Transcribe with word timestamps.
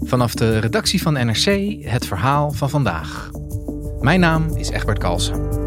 Vanaf 0.00 0.34
de 0.34 0.58
redactie 0.58 1.02
van 1.02 1.12
NRC 1.12 1.76
het 1.84 2.06
verhaal 2.06 2.50
van 2.50 2.70
vandaag. 2.70 3.30
Mijn 4.00 4.20
naam 4.20 4.56
is 4.56 4.70
Egbert 4.70 4.98
Kalsen. 4.98 5.64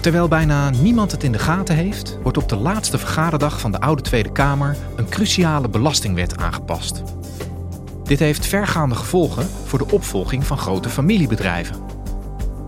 Terwijl 0.00 0.28
bijna 0.28 0.70
niemand 0.70 1.10
het 1.10 1.22
in 1.22 1.32
de 1.32 1.38
gaten 1.38 1.76
heeft, 1.76 2.18
wordt 2.22 2.38
op 2.38 2.48
de 2.48 2.56
laatste 2.56 2.98
vergaderdag 2.98 3.60
van 3.60 3.72
de 3.72 3.80
oude 3.80 4.02
Tweede 4.02 4.32
Kamer 4.32 4.76
een 4.96 5.08
cruciale 5.08 5.68
belastingwet 5.68 6.36
aangepast. 6.36 7.02
Dit 8.04 8.18
heeft 8.18 8.46
vergaande 8.46 8.94
gevolgen 8.94 9.48
voor 9.64 9.78
de 9.78 9.90
opvolging 9.90 10.46
van 10.46 10.58
grote 10.58 10.88
familiebedrijven. 10.88 11.83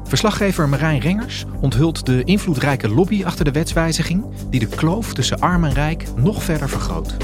Verslaggever 0.06 0.68
Marijn 0.68 1.00
Rengers 1.00 1.44
onthult 1.60 2.06
de 2.06 2.24
invloedrijke 2.24 2.88
lobby 2.88 3.24
achter 3.24 3.44
de 3.44 3.50
wetswijziging 3.50 4.24
die 4.50 4.60
de 4.60 4.68
kloof 4.68 5.14
tussen 5.14 5.40
arm 5.40 5.64
en 5.64 5.72
rijk 5.72 6.04
nog 6.16 6.42
verder 6.42 6.68
vergroot. 6.68 7.16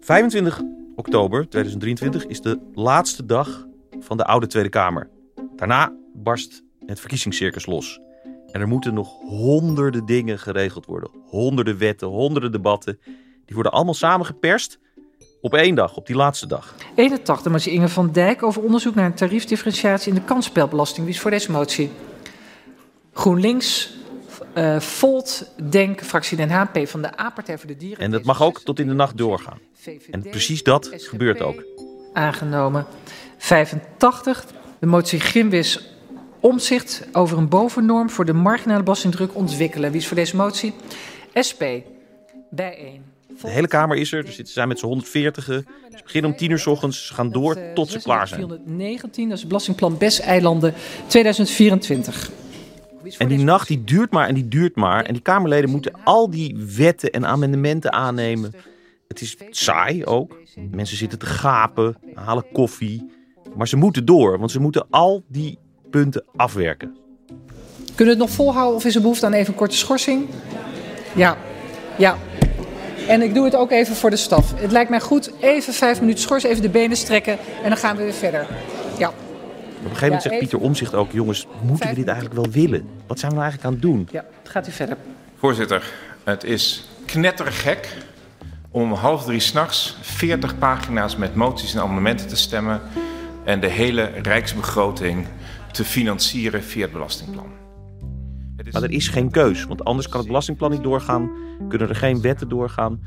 ...25 0.00 0.06
oktober 0.96 1.48
2023 1.48 2.26
is 2.26 2.40
de 2.40 2.58
laatste 2.74 3.26
dag 3.26 3.66
van 4.00 4.16
de 4.16 4.24
oude 4.24 4.46
Tweede 4.46 4.68
Kamer. 4.68 5.10
Daarna 5.56 5.92
barst 6.14 6.62
het 6.86 7.00
verkiezingscircus 7.00 7.66
los. 7.66 8.00
En 8.54 8.60
er 8.60 8.68
moeten 8.68 8.94
nog 8.94 9.08
honderden 9.20 10.06
dingen 10.06 10.38
geregeld 10.38 10.86
worden. 10.86 11.10
Honderden 11.28 11.78
wetten, 11.78 12.08
honderden 12.08 12.52
debatten. 12.52 12.98
Die 13.44 13.54
worden 13.54 13.72
allemaal 13.72 13.94
samengeperst 13.94 14.78
op 15.40 15.54
één 15.54 15.74
dag, 15.74 15.96
op 15.96 16.06
die 16.06 16.16
laatste 16.16 16.46
dag. 16.46 16.74
81, 16.94 17.52
motie 17.52 17.72
Inge 17.72 17.88
van 17.88 18.12
Dijk 18.12 18.42
over 18.42 18.62
onderzoek 18.62 18.94
naar 18.94 19.04
een 19.04 19.14
tariefdifferentiatie 19.14 20.08
in 20.08 20.14
de 20.14 20.24
kansspelbelasting. 20.24 21.06
Wie 21.06 21.14
is 21.14 21.20
voor 21.20 21.30
deze 21.30 21.50
motie? 21.50 21.90
GroenLinks, 23.12 23.96
uh, 24.54 24.80
Volt, 24.80 25.50
Denk, 25.70 26.04
fractie 26.04 26.36
Den 26.36 26.50
Haan, 26.50 26.70
P 26.70 26.88
van 26.88 27.02
de 27.02 27.20
A, 27.20 27.30
Partij 27.30 27.58
voor 27.58 27.68
de 27.68 27.76
Dieren. 27.76 28.04
En 28.04 28.10
dat 28.10 28.24
mag 28.24 28.42
ook 28.42 28.60
tot 28.60 28.78
in 28.78 28.86
de 28.86 28.94
nacht 28.94 29.16
doorgaan. 29.16 29.58
En 30.10 30.22
precies 30.22 30.62
dat 30.62 30.90
gebeurt 30.92 31.42
ook. 31.42 31.64
Aangenomen. 32.12 32.86
85, 33.36 34.44
de 34.78 34.86
motie 34.86 35.20
Grimwis 35.20 35.93
omzicht 36.44 37.06
over 37.12 37.38
een 37.38 37.48
bovennorm 37.48 38.10
voor 38.10 38.24
de 38.24 38.32
marginale 38.32 38.82
belastingdruk 38.82 39.34
ontwikkelen. 39.34 39.90
Wie 39.90 40.00
is 40.00 40.06
voor 40.06 40.16
deze 40.16 40.36
motie? 40.36 40.74
SP. 41.48 41.62
Bijeen. 42.50 43.02
De 43.40 43.50
hele 43.50 43.68
Kamer 43.68 43.96
is 43.96 44.12
er, 44.12 44.24
dus 44.24 44.36
ze 44.36 44.42
zijn 44.44 44.68
met 44.68 44.78
z'n 44.78 44.86
140. 44.86 45.44
Ze 45.44 45.64
beginnen 46.02 46.30
om 46.30 46.36
10 46.36 46.50
uur 46.50 46.58
s 46.58 46.66
ochtends, 46.66 47.06
ze 47.06 47.14
gaan 47.14 47.30
door 47.30 47.58
tot 47.74 47.88
ze 47.88 48.02
klaar 48.02 48.28
zijn. 48.28 48.40
419, 48.40 49.24
dat 49.24 49.32
is 49.32 49.38
het 49.38 49.48
belastingplan 49.48 49.98
Bes-eilanden 49.98 50.74
2024. 51.06 52.30
En 53.18 53.28
die 53.28 53.38
nacht 53.38 53.68
die 53.68 53.84
duurt 53.84 54.10
maar 54.10 54.28
en 54.28 54.34
die 54.34 54.48
duurt 54.48 54.76
maar. 54.76 55.04
En 55.04 55.12
die 55.12 55.22
Kamerleden 55.22 55.70
moeten 55.70 55.92
al 56.04 56.30
die 56.30 56.56
wetten 56.76 57.10
en 57.10 57.26
amendementen 57.26 57.92
aannemen. 57.92 58.54
Het 59.08 59.20
is 59.20 59.36
saai 59.50 60.04
ook. 60.04 60.36
Mensen 60.70 60.96
zitten 60.96 61.18
te 61.18 61.26
gapen, 61.26 61.96
halen 62.14 62.44
koffie. 62.52 63.10
Maar 63.56 63.68
ze 63.68 63.76
moeten 63.76 64.04
door, 64.04 64.38
want 64.38 64.50
ze 64.50 64.60
moeten 64.60 64.86
al 64.90 65.24
die 65.28 65.58
punten 65.94 66.24
afwerken. 66.36 66.96
Kunnen 67.94 68.14
we 68.14 68.20
het 68.20 68.28
nog 68.28 68.30
volhouden 68.30 68.76
of 68.76 68.84
is 68.84 68.94
er 68.94 69.00
behoefte 69.00 69.26
aan 69.26 69.32
even 69.32 69.52
een 69.52 69.58
korte 69.58 69.76
schorsing? 69.76 70.28
Ja, 71.14 71.36
ja. 71.96 72.16
En 73.08 73.22
ik 73.22 73.34
doe 73.34 73.44
het 73.44 73.56
ook 73.56 73.70
even 73.70 73.96
voor 73.96 74.10
de 74.10 74.16
staf. 74.16 74.60
Het 74.60 74.72
lijkt 74.72 74.90
mij 74.90 75.00
goed, 75.00 75.30
even 75.40 75.72
vijf 75.72 76.00
minuten 76.00 76.20
schorsen, 76.20 76.50
even 76.50 76.62
de 76.62 76.68
benen 76.68 76.96
strekken 76.96 77.38
en 77.62 77.68
dan 77.68 77.76
gaan 77.76 77.96
we 77.96 78.02
weer 78.02 78.12
verder. 78.12 78.46
Ja. 78.98 79.08
Op 79.08 79.14
een 79.14 79.82
gegeven 79.82 80.04
moment 80.04 80.22
zegt 80.22 80.38
Pieter 80.38 80.58
Omzicht 80.58 80.94
ook: 80.94 81.12
jongens, 81.12 81.46
moeten 81.62 81.88
we 81.88 81.94
dit 81.94 82.06
eigenlijk 82.06 82.36
wel 82.36 82.50
willen? 82.50 82.88
Wat 83.06 83.18
zijn 83.18 83.30
we 83.30 83.36
nou 83.38 83.50
eigenlijk 83.50 83.64
aan 83.64 83.72
het 83.72 83.82
doen? 83.82 84.08
Ja, 84.10 84.24
het 84.42 84.50
gaat 84.50 84.68
u 84.68 84.70
verder. 84.70 84.96
Voorzitter, 85.38 85.92
het 86.24 86.44
is 86.44 86.88
knettergek 87.06 87.88
om 88.70 88.82
om 88.82 88.92
half 88.92 89.24
drie 89.24 89.40
s'nachts 89.40 89.96
40 90.00 90.58
pagina's 90.58 91.16
met 91.16 91.34
moties 91.34 91.74
en 91.74 91.80
amendementen 91.80 92.28
te 92.28 92.36
stemmen 92.36 92.80
en 93.44 93.60
de 93.60 93.68
hele 93.68 94.10
rijksbegroting 94.22 95.26
te 95.74 95.84
financieren 95.84 96.62
via 96.62 96.82
het 96.82 96.92
belastingplan. 96.92 97.46
Maar 98.72 98.82
er 98.82 98.90
is 98.90 99.08
geen 99.08 99.30
keus, 99.30 99.64
want 99.64 99.84
anders 99.84 100.08
kan 100.08 100.18
het 100.18 100.26
belastingplan 100.26 100.70
niet 100.70 100.82
doorgaan, 100.82 101.30
kunnen 101.68 101.88
er 101.88 101.96
geen 101.96 102.20
wetten 102.20 102.48
doorgaan. 102.48 103.00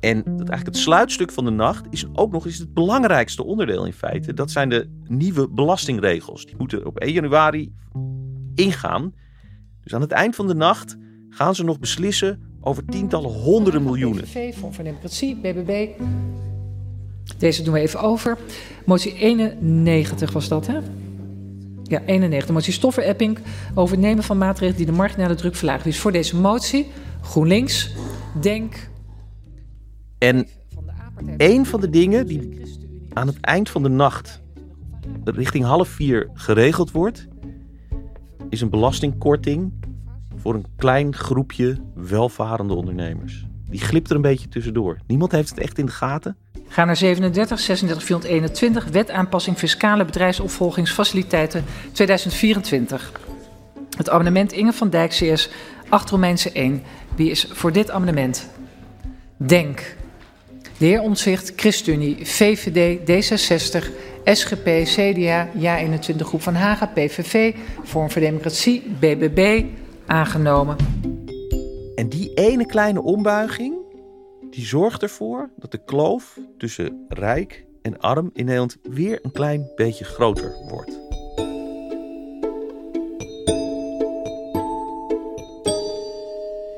En 0.00 0.16
dat 0.16 0.48
eigenlijk 0.48 0.66
het 0.66 0.76
sluitstuk 0.76 1.32
van 1.32 1.44
de 1.44 1.50
nacht 1.50 1.86
is 1.90 2.04
ook 2.12 2.32
nog 2.32 2.46
eens 2.46 2.58
het 2.58 2.74
belangrijkste 2.74 3.44
onderdeel 3.44 3.86
in 3.86 3.92
feite. 3.92 4.34
Dat 4.34 4.50
zijn 4.50 4.68
de 4.68 4.88
nieuwe 5.06 5.48
belastingregels. 5.48 6.46
Die 6.46 6.54
moeten 6.58 6.86
op 6.86 6.98
1 6.98 7.12
januari 7.12 7.74
ingaan. 8.54 9.14
Dus 9.82 9.94
aan 9.94 10.00
het 10.00 10.12
eind 10.12 10.34
van 10.34 10.46
de 10.46 10.54
nacht 10.54 10.96
gaan 11.30 11.54
ze 11.54 11.64
nog 11.64 11.78
beslissen 11.78 12.42
over 12.60 12.84
tientallen 12.84 13.30
honderden 13.30 13.82
miljoenen. 13.82 14.26
VVV, 14.26 14.56
Fonds 14.56 14.76
voor 14.76 14.84
Democratie, 14.84 15.36
BBB. 15.36 15.88
Deze 17.38 17.62
doen 17.62 17.74
we 17.74 17.80
even 17.80 18.00
over. 18.00 18.38
Motie 18.84 19.14
91 19.14 20.32
was 20.32 20.48
dat, 20.48 20.66
hè? 20.66 20.78
Ja, 21.90 22.02
91. 22.06 22.54
Motie 22.54 22.72
Stoffer-Epping 22.72 23.38
over 23.74 23.96
het 23.96 24.04
nemen 24.04 24.24
van 24.24 24.38
maatregelen 24.38 24.76
die 24.76 24.86
de 24.86 24.92
marginale 24.92 25.34
druk 25.34 25.54
verlagen. 25.54 25.86
Is 25.86 25.98
voor 25.98 26.12
deze 26.12 26.36
motie? 26.36 26.90
GroenLinks, 27.22 27.94
Denk. 28.40 28.88
En 30.18 30.48
een 31.36 31.66
van 31.66 31.80
de 31.80 31.90
dingen 31.90 32.26
die 32.26 32.60
aan 33.12 33.26
het 33.26 33.40
eind 33.40 33.70
van 33.70 33.82
de 33.82 33.88
nacht 33.88 34.40
richting 35.24 35.64
half 35.64 35.88
vier 35.88 36.30
geregeld 36.34 36.90
wordt, 36.90 37.28
is 38.48 38.60
een 38.60 38.70
belastingkorting 38.70 39.72
voor 40.36 40.54
een 40.54 40.66
klein 40.76 41.14
groepje 41.14 41.76
welvarende 41.94 42.74
ondernemers. 42.74 43.46
Die 43.70 43.80
glipt 43.80 44.10
er 44.10 44.16
een 44.16 44.22
beetje 44.22 44.48
tussendoor. 44.48 44.98
Niemand 45.06 45.32
heeft 45.32 45.48
het 45.48 45.58
echt 45.58 45.78
in 45.78 45.86
de 45.86 45.92
gaten. 45.92 46.36
Ga 46.68 46.84
naar 46.84 46.96
37, 46.96 47.60
36, 47.60 48.04
421, 48.04 48.84
Wet 48.84 49.10
aanpassing 49.10 49.58
fiscale 49.58 50.04
bedrijfsopvolgingsfaciliteiten 50.04 51.64
2024. 51.92 53.12
Het 53.96 54.10
amendement 54.10 54.52
Inge 54.52 54.72
van 54.72 54.90
Dijk 54.90 55.10
CS 55.10 55.50
8 55.88 56.10
Romeinse 56.10 56.52
1. 56.52 56.82
Wie 57.16 57.30
is 57.30 57.46
voor 57.52 57.72
dit 57.72 57.90
amendement? 57.90 58.48
Denk. 59.36 59.96
De 60.78 60.86
heer 60.86 61.00
Omtzigt, 61.00 61.52
ChristenUnie, 61.56 62.26
VVD, 62.26 62.98
D66, 62.98 63.86
SGP, 64.24 64.68
CDA, 64.84 65.48
Ja21 65.48 66.16
Groep 66.16 66.42
van 66.42 66.54
Haga, 66.54 66.86
PVV, 66.86 67.54
Vorm 67.82 68.10
voor 68.10 68.20
Democratie, 68.20 68.82
BBB, 68.98 69.64
aangenomen. 70.06 70.76
En 72.00 72.08
die 72.08 72.34
ene 72.34 72.66
kleine 72.66 73.02
ombuiging, 73.02 73.74
die 74.50 74.66
zorgt 74.66 75.02
ervoor 75.02 75.50
dat 75.56 75.70
de 75.70 75.84
kloof 75.84 76.38
tussen 76.58 77.04
rijk 77.08 77.64
en 77.82 77.98
arm 77.98 78.30
in 78.32 78.44
Nederland 78.44 78.76
weer 78.82 79.18
een 79.22 79.32
klein 79.32 79.70
beetje 79.76 80.04
groter 80.04 80.54
wordt. 80.68 80.98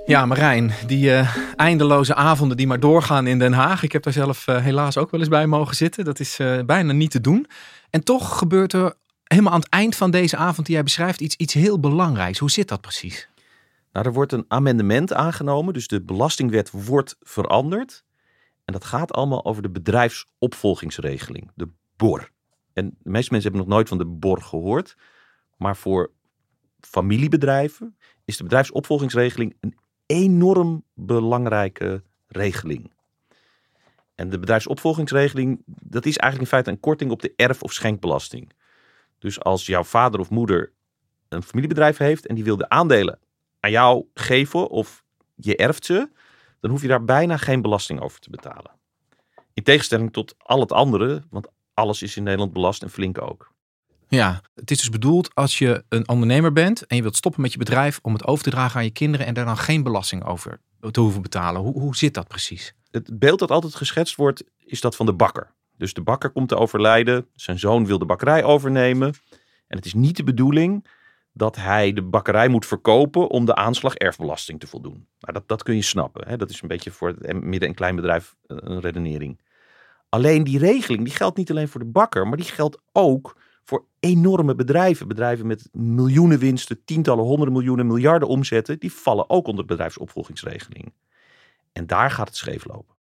Ja, 0.06 0.26
Marijn, 0.26 0.72
die 0.86 1.10
uh, 1.10 1.36
eindeloze 1.56 2.14
avonden 2.14 2.56
die 2.56 2.66
maar 2.66 2.80
doorgaan 2.80 3.26
in 3.26 3.38
Den 3.38 3.52
Haag. 3.52 3.82
Ik 3.82 3.92
heb 3.92 4.02
daar 4.02 4.12
zelf 4.12 4.46
uh, 4.46 4.62
helaas 4.62 4.96
ook 4.96 5.10
wel 5.10 5.20
eens 5.20 5.28
bij 5.28 5.46
mogen 5.46 5.76
zitten. 5.76 6.04
Dat 6.04 6.20
is 6.20 6.38
uh, 6.38 6.62
bijna 6.66 6.92
niet 6.92 7.10
te 7.10 7.20
doen. 7.20 7.46
En 7.90 8.04
toch 8.04 8.38
gebeurt 8.38 8.72
er 8.72 8.94
helemaal 9.24 9.52
aan 9.52 9.60
het 9.60 9.68
eind 9.68 9.96
van 9.96 10.10
deze 10.10 10.36
avond 10.36 10.66
die 10.66 10.74
jij 10.74 10.84
beschrijft 10.84 11.20
iets, 11.20 11.36
iets 11.36 11.54
heel 11.54 11.80
belangrijks. 11.80 12.38
Hoe 12.38 12.50
zit 12.50 12.68
dat 12.68 12.80
precies? 12.80 13.30
Nou, 13.92 14.06
er 14.06 14.12
wordt 14.12 14.32
een 14.32 14.44
amendement 14.48 15.12
aangenomen, 15.12 15.74
dus 15.74 15.86
de 15.86 16.02
belastingwet 16.02 16.70
wordt 16.70 17.16
veranderd. 17.20 18.04
En 18.64 18.72
dat 18.72 18.84
gaat 18.84 19.12
allemaal 19.12 19.44
over 19.44 19.62
de 19.62 19.70
bedrijfsopvolgingsregeling, 19.70 21.50
de 21.54 21.68
BOR. 21.96 22.30
En 22.72 22.96
de 23.02 23.10
meeste 23.10 23.32
mensen 23.32 23.50
hebben 23.50 23.68
nog 23.68 23.76
nooit 23.76 23.88
van 23.88 23.98
de 23.98 24.06
BOR 24.06 24.42
gehoord. 24.42 24.96
Maar 25.56 25.76
voor 25.76 26.12
familiebedrijven 26.80 27.96
is 28.24 28.36
de 28.36 28.42
bedrijfsopvolgingsregeling 28.42 29.56
een 29.60 29.78
enorm 30.06 30.84
belangrijke 30.94 32.02
regeling. 32.26 32.92
En 34.14 34.30
de 34.30 34.38
bedrijfsopvolgingsregeling, 34.38 35.62
dat 35.66 36.06
is 36.06 36.16
eigenlijk 36.16 36.50
in 36.50 36.56
feite 36.56 36.70
een 36.70 36.80
korting 36.80 37.10
op 37.10 37.22
de 37.22 37.32
erf- 37.36 37.62
of 37.62 37.72
schenkbelasting. 37.72 38.52
Dus 39.18 39.40
als 39.40 39.66
jouw 39.66 39.84
vader 39.84 40.20
of 40.20 40.30
moeder 40.30 40.72
een 41.28 41.42
familiebedrijf 41.42 41.96
heeft 41.96 42.26
en 42.26 42.34
die 42.34 42.44
wil 42.44 42.56
de 42.56 42.68
aandelen 42.68 43.18
aan 43.62 43.70
jou 43.70 44.04
geven 44.14 44.68
of 44.68 45.04
je 45.34 45.56
erft 45.56 45.84
ze, 45.84 46.08
dan 46.60 46.70
hoef 46.70 46.82
je 46.82 46.88
daar 46.88 47.04
bijna 47.04 47.36
geen 47.36 47.62
belasting 47.62 48.00
over 48.00 48.20
te 48.20 48.30
betalen. 48.30 48.70
In 49.54 49.62
tegenstelling 49.62 50.12
tot 50.12 50.34
al 50.38 50.60
het 50.60 50.72
andere, 50.72 51.22
want 51.30 51.48
alles 51.74 52.02
is 52.02 52.16
in 52.16 52.22
Nederland 52.22 52.52
belast 52.52 52.82
en 52.82 52.90
flink 52.90 53.22
ook. 53.22 53.52
Ja, 54.08 54.42
het 54.54 54.70
is 54.70 54.78
dus 54.78 54.90
bedoeld 54.90 55.34
als 55.34 55.58
je 55.58 55.84
een 55.88 56.08
ondernemer 56.08 56.52
bent 56.52 56.86
en 56.86 56.96
je 56.96 57.02
wilt 57.02 57.16
stoppen 57.16 57.40
met 57.40 57.52
je 57.52 57.58
bedrijf 57.58 57.98
om 58.02 58.12
het 58.12 58.26
over 58.26 58.44
te 58.44 58.50
dragen 58.50 58.76
aan 58.76 58.84
je 58.84 58.90
kinderen 58.90 59.26
en 59.26 59.34
daar 59.34 59.44
dan 59.44 59.56
geen 59.56 59.82
belasting 59.82 60.24
over 60.24 60.60
te 60.90 61.00
hoeven 61.00 61.22
betalen. 61.22 61.62
Hoe, 61.62 61.80
hoe 61.80 61.96
zit 61.96 62.14
dat 62.14 62.28
precies? 62.28 62.74
Het 62.90 63.18
beeld 63.18 63.38
dat 63.38 63.50
altijd 63.50 63.74
geschetst 63.74 64.16
wordt, 64.16 64.44
is 64.64 64.80
dat 64.80 64.96
van 64.96 65.06
de 65.06 65.14
bakker. 65.14 65.54
Dus 65.76 65.92
de 65.92 66.02
bakker 66.02 66.30
komt 66.30 66.48
te 66.48 66.56
overlijden, 66.56 67.26
zijn 67.34 67.58
zoon 67.58 67.86
wil 67.86 67.98
de 67.98 68.04
bakkerij 68.04 68.44
overnemen. 68.44 69.14
En 69.66 69.76
het 69.76 69.84
is 69.84 69.94
niet 69.94 70.16
de 70.16 70.24
bedoeling 70.24 70.86
dat 71.32 71.56
hij 71.56 71.92
de 71.92 72.02
bakkerij 72.02 72.48
moet 72.48 72.66
verkopen 72.66 73.30
om 73.30 73.44
de 73.44 73.54
aanslag 73.54 73.94
erfbelasting 73.94 74.60
te 74.60 74.66
voldoen. 74.66 75.06
Nou, 75.18 75.32
dat, 75.32 75.48
dat 75.48 75.62
kun 75.62 75.74
je 75.74 75.82
snappen. 75.82 76.28
Hè? 76.28 76.36
Dat 76.36 76.50
is 76.50 76.62
een 76.62 76.68
beetje 76.68 76.90
voor 76.90 77.08
het 77.08 77.42
midden- 77.42 77.68
en 77.68 77.74
kleinbedrijf 77.74 78.34
een 78.46 78.80
redenering. 78.80 79.40
Alleen 80.08 80.44
die 80.44 80.58
regeling 80.58 81.04
die 81.04 81.14
geldt 81.14 81.36
niet 81.36 81.50
alleen 81.50 81.68
voor 81.68 81.80
de 81.80 81.86
bakker, 81.86 82.28
maar 82.28 82.36
die 82.36 82.46
geldt 82.46 82.80
ook 82.92 83.36
voor 83.64 83.84
enorme 84.00 84.54
bedrijven. 84.54 85.08
Bedrijven 85.08 85.46
met 85.46 85.68
miljoenen 85.72 86.38
winsten, 86.38 86.84
tientallen, 86.84 87.24
honderden 87.24 87.54
miljoenen, 87.54 87.86
miljarden 87.86 88.28
omzetten, 88.28 88.78
die 88.78 88.92
vallen 88.92 89.30
ook 89.30 89.46
onder 89.46 89.66
de 89.66 89.70
bedrijfsopvolgingsregeling. 89.70 90.92
En 91.72 91.86
daar 91.86 92.10
gaat 92.10 92.28
het 92.28 92.36
scheef 92.36 92.64
lopen. 92.64 92.94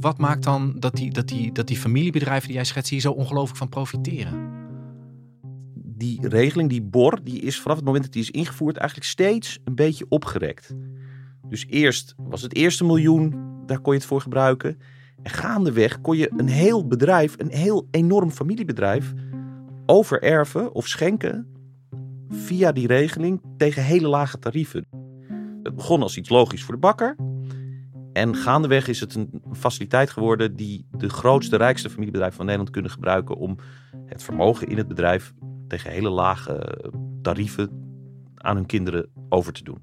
Wat 0.00 0.18
maakt 0.18 0.42
dan 0.42 0.74
dat 0.78 0.94
die, 0.94 1.12
dat 1.12 1.28
die, 1.28 1.52
dat 1.52 1.66
die 1.66 1.76
familiebedrijven 1.76 2.46
die 2.46 2.56
jij 2.56 2.64
schetst 2.64 2.90
hier 2.90 3.00
zo 3.00 3.12
ongelooflijk 3.12 3.58
van 3.58 3.68
profiteren? 3.68 4.61
Die 6.02 6.28
regeling, 6.28 6.68
die 6.68 6.82
BOR, 6.82 7.20
die 7.22 7.40
is 7.40 7.60
vanaf 7.60 7.76
het 7.76 7.86
moment 7.86 8.04
dat 8.04 8.12
die 8.12 8.22
is 8.22 8.30
ingevoerd 8.30 8.76
eigenlijk 8.76 9.08
steeds 9.10 9.58
een 9.64 9.74
beetje 9.74 10.06
opgerekt. 10.08 10.74
Dus 11.48 11.66
eerst 11.68 12.14
was 12.16 12.42
het 12.42 12.54
eerste 12.54 12.84
miljoen, 12.84 13.34
daar 13.66 13.80
kon 13.80 13.92
je 13.92 13.98
het 13.98 14.08
voor 14.08 14.20
gebruiken. 14.20 14.78
En 15.22 15.30
gaandeweg 15.30 16.00
kon 16.00 16.16
je 16.16 16.32
een 16.36 16.48
heel 16.48 16.86
bedrijf, 16.86 17.34
een 17.38 17.50
heel 17.50 17.88
enorm 17.90 18.30
familiebedrijf, 18.30 19.12
overerven 19.86 20.74
of 20.74 20.86
schenken 20.86 21.46
via 22.28 22.72
die 22.72 22.86
regeling 22.86 23.42
tegen 23.56 23.82
hele 23.82 24.08
lage 24.08 24.38
tarieven. 24.38 24.86
Het 25.62 25.74
begon 25.74 26.02
als 26.02 26.16
iets 26.16 26.28
logisch 26.28 26.64
voor 26.64 26.74
de 26.74 26.80
bakker. 26.80 27.16
En 28.12 28.36
gaandeweg 28.36 28.88
is 28.88 29.00
het 29.00 29.14
een 29.14 29.42
faciliteit 29.52 30.10
geworden 30.10 30.56
die 30.56 30.86
de 30.90 31.08
grootste, 31.08 31.56
rijkste 31.56 31.90
familiebedrijven 31.90 32.36
van 32.36 32.46
Nederland 32.46 32.72
kunnen 32.72 32.90
gebruiken 32.90 33.36
om 33.36 33.56
het 34.06 34.22
vermogen 34.22 34.66
in 34.68 34.76
het 34.76 34.88
bedrijf 34.88 35.32
tegen 35.72 35.90
hele 35.90 36.10
lage 36.10 36.78
tarieven 37.22 37.70
aan 38.34 38.56
hun 38.56 38.66
kinderen 38.66 39.08
over 39.28 39.52
te 39.52 39.64
doen. 39.64 39.78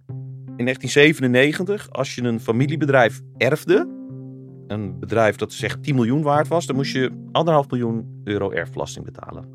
In 0.56 0.66
1997, 0.66 1.90
als 1.92 2.16
je 2.16 2.22
een 2.22 2.40
familiebedrijf 2.40 3.22
erfde, 3.38 3.88
een 4.68 5.00
bedrijf 5.00 5.36
dat 5.36 5.54
zeg 5.54 5.80
10 5.80 5.96
miljoen 5.96 6.22
waard 6.22 6.48
was, 6.48 6.66
dan 6.66 6.76
moest 6.76 6.94
je 6.94 7.28
anderhalf 7.32 7.70
miljoen 7.70 8.22
euro 8.24 8.52
erfbelasting 8.52 9.06
betalen. 9.06 9.46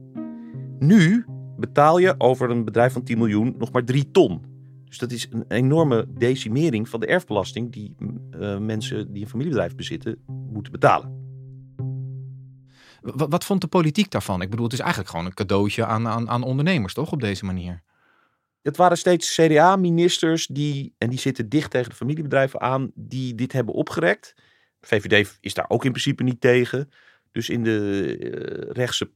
Nu 0.78 1.25
betaal 1.56 1.98
je 1.98 2.14
over 2.19 2.50
een 2.50 2.64
bedrijf 2.64 2.92
van 2.92 3.02
10 3.02 3.19
miljoen 3.19 3.54
nog 3.58 3.72
maar 3.72 3.84
3 3.84 4.10
ton. 4.10 4.42
Dus 4.84 4.98
dat 4.98 5.12
is 5.12 5.28
een 5.31 5.44
enorme 5.48 6.06
decimering 6.19 6.88
van 6.88 7.00
de 7.00 7.06
erfbelasting 7.06 7.72
die 7.72 7.94
uh, 7.98 8.58
mensen 8.58 9.12
die 9.12 9.22
een 9.22 9.28
familiebedrijf 9.28 9.75
bezitten 9.75 10.19
moeten 10.52 10.72
betalen. 10.72 11.24
Wat, 13.05 13.45
vond 13.45 13.61
de 13.61 13.67
politiek 13.67 14.11
daarvan? 14.11 14.43
Ik 14.43 14.51
bedoel, 14.51 14.65
het 14.65 14.75
is 14.75 14.81
eigenlijk 14.81 15.11
gewoon 15.11 15.27
een 15.27 15.35
cadeautje 15.35 15.87
aan, 15.87 16.09
aan, 16.09 16.29
aan 16.31 16.43
ondernemers, 16.43 16.95
toch? 16.95 17.12
Op 17.12 17.21
deze 17.21 17.45
manier. 17.45 17.83
Het 18.62 18.77
waren 18.77 18.99
steeds 18.99 19.35
CDA-ministers 19.35 20.47
die, 20.47 20.95
en 20.99 21.11
die 21.11 21.19
zitten 21.19 21.49
dicht 21.49 21.71
tegen 21.71 21.91
de 21.91 21.97
familiebedrijven 21.97 22.61
aan, 22.61 22.91
die 22.95 23.35
dit 23.35 23.53
hebben 23.53 23.75
opgerekt. 23.75 24.35
VVD 24.81 25.39
is 25.41 25.55
daar 25.55 25.65
ook 25.69 25.85
in 25.85 25.91
principe 25.91 26.23
niet 26.23 26.41
tegen. 26.41 26.91
Dus 27.33 27.49
in 27.49 27.62
de 27.62 28.17
uh, 28.19 28.71
rechtse 28.73 29.11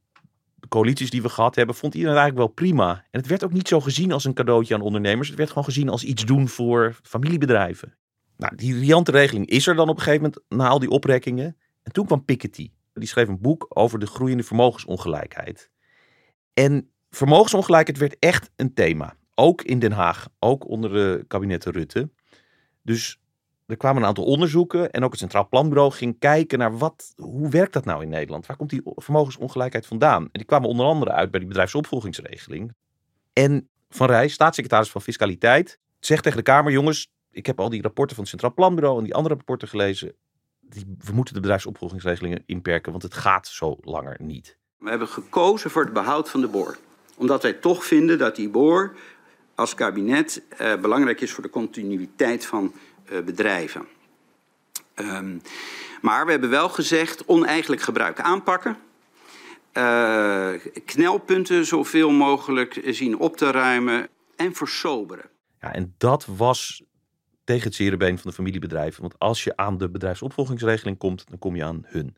coalities 0.68 1.10
die 1.10 1.22
we 1.22 1.28
gehad 1.28 1.54
hebben, 1.54 1.74
vond 1.74 1.94
iedereen 1.94 2.18
eigenlijk 2.18 2.46
wel 2.46 2.54
prima. 2.66 3.04
En 3.10 3.20
het 3.20 3.28
werd 3.28 3.44
ook 3.44 3.52
niet 3.52 3.68
zo 3.68 3.80
gezien 3.80 4.12
als 4.12 4.24
een 4.24 4.34
cadeautje 4.34 4.74
aan 4.74 4.80
ondernemers. 4.80 5.28
Het 5.28 5.36
werd 5.36 5.48
gewoon 5.48 5.64
gezien 5.64 5.88
als 5.88 6.04
iets 6.04 6.24
doen 6.24 6.48
voor 6.48 6.98
familiebedrijven. 7.02 7.96
Nou, 8.36 8.56
die 8.56 8.78
riante 8.78 9.10
regeling 9.10 9.46
is 9.46 9.66
er 9.66 9.74
dan 9.74 9.88
op 9.88 9.96
een 9.96 10.02
gegeven 10.02 10.22
moment 10.22 10.42
na 10.48 10.68
al 10.68 10.78
die 10.78 10.90
oprekkingen. 10.90 11.56
En 11.82 11.92
toen 11.92 12.06
kwam 12.06 12.24
Piketty. 12.24 12.70
Die 12.98 13.08
schreef 13.08 13.28
een 13.28 13.40
boek 13.40 13.66
over 13.68 13.98
de 13.98 14.06
groeiende 14.06 14.42
vermogensongelijkheid. 14.42 15.70
En 16.54 16.90
vermogensongelijkheid 17.10 17.98
werd 17.98 18.16
echt 18.18 18.50
een 18.56 18.74
thema. 18.74 19.16
Ook 19.34 19.62
in 19.62 19.78
Den 19.78 19.92
Haag, 19.92 20.28
ook 20.38 20.68
onder 20.68 20.92
de 20.92 21.24
kabinetten 21.28 21.72
Rutte. 21.72 22.10
Dus 22.82 23.20
er 23.66 23.76
kwamen 23.76 24.02
een 24.02 24.08
aantal 24.08 24.24
onderzoeken 24.24 24.90
en 24.90 25.04
ook 25.04 25.10
het 25.10 25.20
Centraal 25.20 25.48
Planbureau 25.48 25.92
ging 25.92 26.18
kijken 26.18 26.58
naar 26.58 26.78
wat, 26.78 27.12
hoe 27.16 27.50
werkt 27.50 27.72
dat 27.72 27.84
nou 27.84 28.02
in 28.02 28.08
Nederland? 28.08 28.46
Waar 28.46 28.56
komt 28.56 28.70
die 28.70 28.82
vermogensongelijkheid 28.84 29.86
vandaan? 29.86 30.22
En 30.22 30.28
die 30.32 30.44
kwamen 30.44 30.68
onder 30.68 30.86
andere 30.86 31.12
uit 31.12 31.30
bij 31.30 31.40
die 31.40 31.48
bedrijfsopvolgingsregeling. 31.48 32.72
En 33.32 33.68
Van 33.88 34.06
Rij, 34.06 34.28
staatssecretaris 34.28 34.90
van 34.90 35.00
Fiscaliteit, 35.00 35.78
zegt 35.98 36.22
tegen 36.22 36.38
de 36.38 36.44
Kamer: 36.44 36.72
jongens, 36.72 37.10
ik 37.30 37.46
heb 37.46 37.60
al 37.60 37.68
die 37.68 37.82
rapporten 37.82 38.14
van 38.14 38.24
het 38.24 38.32
Centraal 38.32 38.54
Planbureau 38.54 38.98
en 38.98 39.04
die 39.04 39.14
andere 39.14 39.34
rapporten 39.34 39.68
gelezen. 39.68 40.14
Die, 40.68 40.96
we 41.04 41.12
moeten 41.12 41.34
de 41.34 41.40
bedrijfsopvolgingsregelingen 41.40 42.42
inperken, 42.46 42.90
want 42.90 43.02
het 43.02 43.14
gaat 43.14 43.46
zo 43.46 43.76
langer 43.80 44.16
niet. 44.20 44.56
We 44.78 44.90
hebben 44.90 45.08
gekozen 45.08 45.70
voor 45.70 45.84
het 45.84 45.92
behoud 45.92 46.30
van 46.30 46.40
de 46.40 46.48
boor. 46.48 46.78
Omdat 47.16 47.42
wij 47.42 47.52
toch 47.52 47.84
vinden 47.84 48.18
dat 48.18 48.36
die 48.36 48.48
boor 48.48 48.96
als 49.54 49.74
kabinet 49.74 50.42
eh, 50.48 50.80
belangrijk 50.80 51.20
is 51.20 51.32
voor 51.32 51.42
de 51.42 51.50
continuïteit 51.50 52.46
van 52.46 52.72
uh, 53.12 53.20
bedrijven. 53.20 53.86
Um, 54.94 55.40
maar 56.00 56.24
we 56.24 56.30
hebben 56.30 56.50
wel 56.50 56.68
gezegd 56.68 57.26
oneigenlijk 57.26 57.82
gebruik 57.82 58.20
aanpakken. 58.20 58.76
Uh, 59.72 60.50
knelpunten 60.84 61.66
zoveel 61.66 62.10
mogelijk 62.10 62.80
zien 62.84 63.18
op 63.18 63.36
te 63.36 63.50
ruimen 63.50 64.08
en 64.36 64.54
versoberen. 64.54 65.30
Ja, 65.60 65.72
en 65.74 65.94
dat 65.98 66.26
was 66.36 66.82
tegen 67.48 67.64
het 67.64 67.74
zere 67.74 67.96
been 67.96 68.18
van 68.18 68.30
de 68.30 68.36
familiebedrijven. 68.36 69.00
Want 69.00 69.18
als 69.18 69.44
je 69.44 69.56
aan 69.56 69.78
de 69.78 69.90
bedrijfsopvolgingsregeling 69.90 70.98
komt, 70.98 71.28
dan 71.28 71.38
kom 71.38 71.56
je 71.56 71.64
aan 71.64 71.82
hun. 71.86 72.16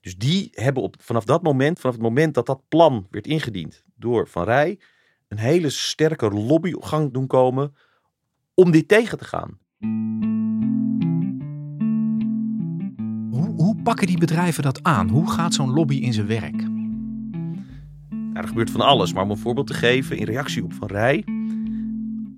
Dus 0.00 0.16
die 0.16 0.48
hebben 0.52 0.82
op, 0.82 0.96
vanaf 0.98 1.24
dat 1.24 1.42
moment, 1.42 1.80
vanaf 1.80 1.94
het 1.94 2.04
moment 2.04 2.34
dat 2.34 2.46
dat 2.46 2.68
plan 2.68 3.06
werd 3.10 3.26
ingediend 3.26 3.84
door 3.94 4.28
Van 4.28 4.44
Rij, 4.44 4.78
een 5.28 5.38
hele 5.38 5.70
sterke 5.70 6.30
lobby 6.30 6.72
op 6.72 6.82
gang 6.82 7.12
doen 7.12 7.26
komen 7.26 7.74
om 8.54 8.70
dit 8.70 8.88
tegen 8.88 9.18
te 9.18 9.24
gaan. 9.24 9.58
Hoe, 13.30 13.54
hoe 13.56 13.82
pakken 13.82 14.06
die 14.06 14.18
bedrijven 14.18 14.62
dat 14.62 14.82
aan? 14.82 15.08
Hoe 15.08 15.30
gaat 15.30 15.54
zo'n 15.54 15.72
lobby 15.72 15.96
in 15.96 16.12
zijn 16.12 16.26
werk? 16.26 16.68
Nou, 18.10 18.36
er 18.36 18.48
gebeurt 18.48 18.70
van 18.70 18.80
alles, 18.80 19.12
maar 19.12 19.22
om 19.22 19.30
een 19.30 19.36
voorbeeld 19.36 19.66
te 19.66 19.74
geven, 19.74 20.16
in 20.16 20.24
reactie 20.24 20.64
op 20.64 20.72
Van 20.72 20.88
Rij, 20.88 21.24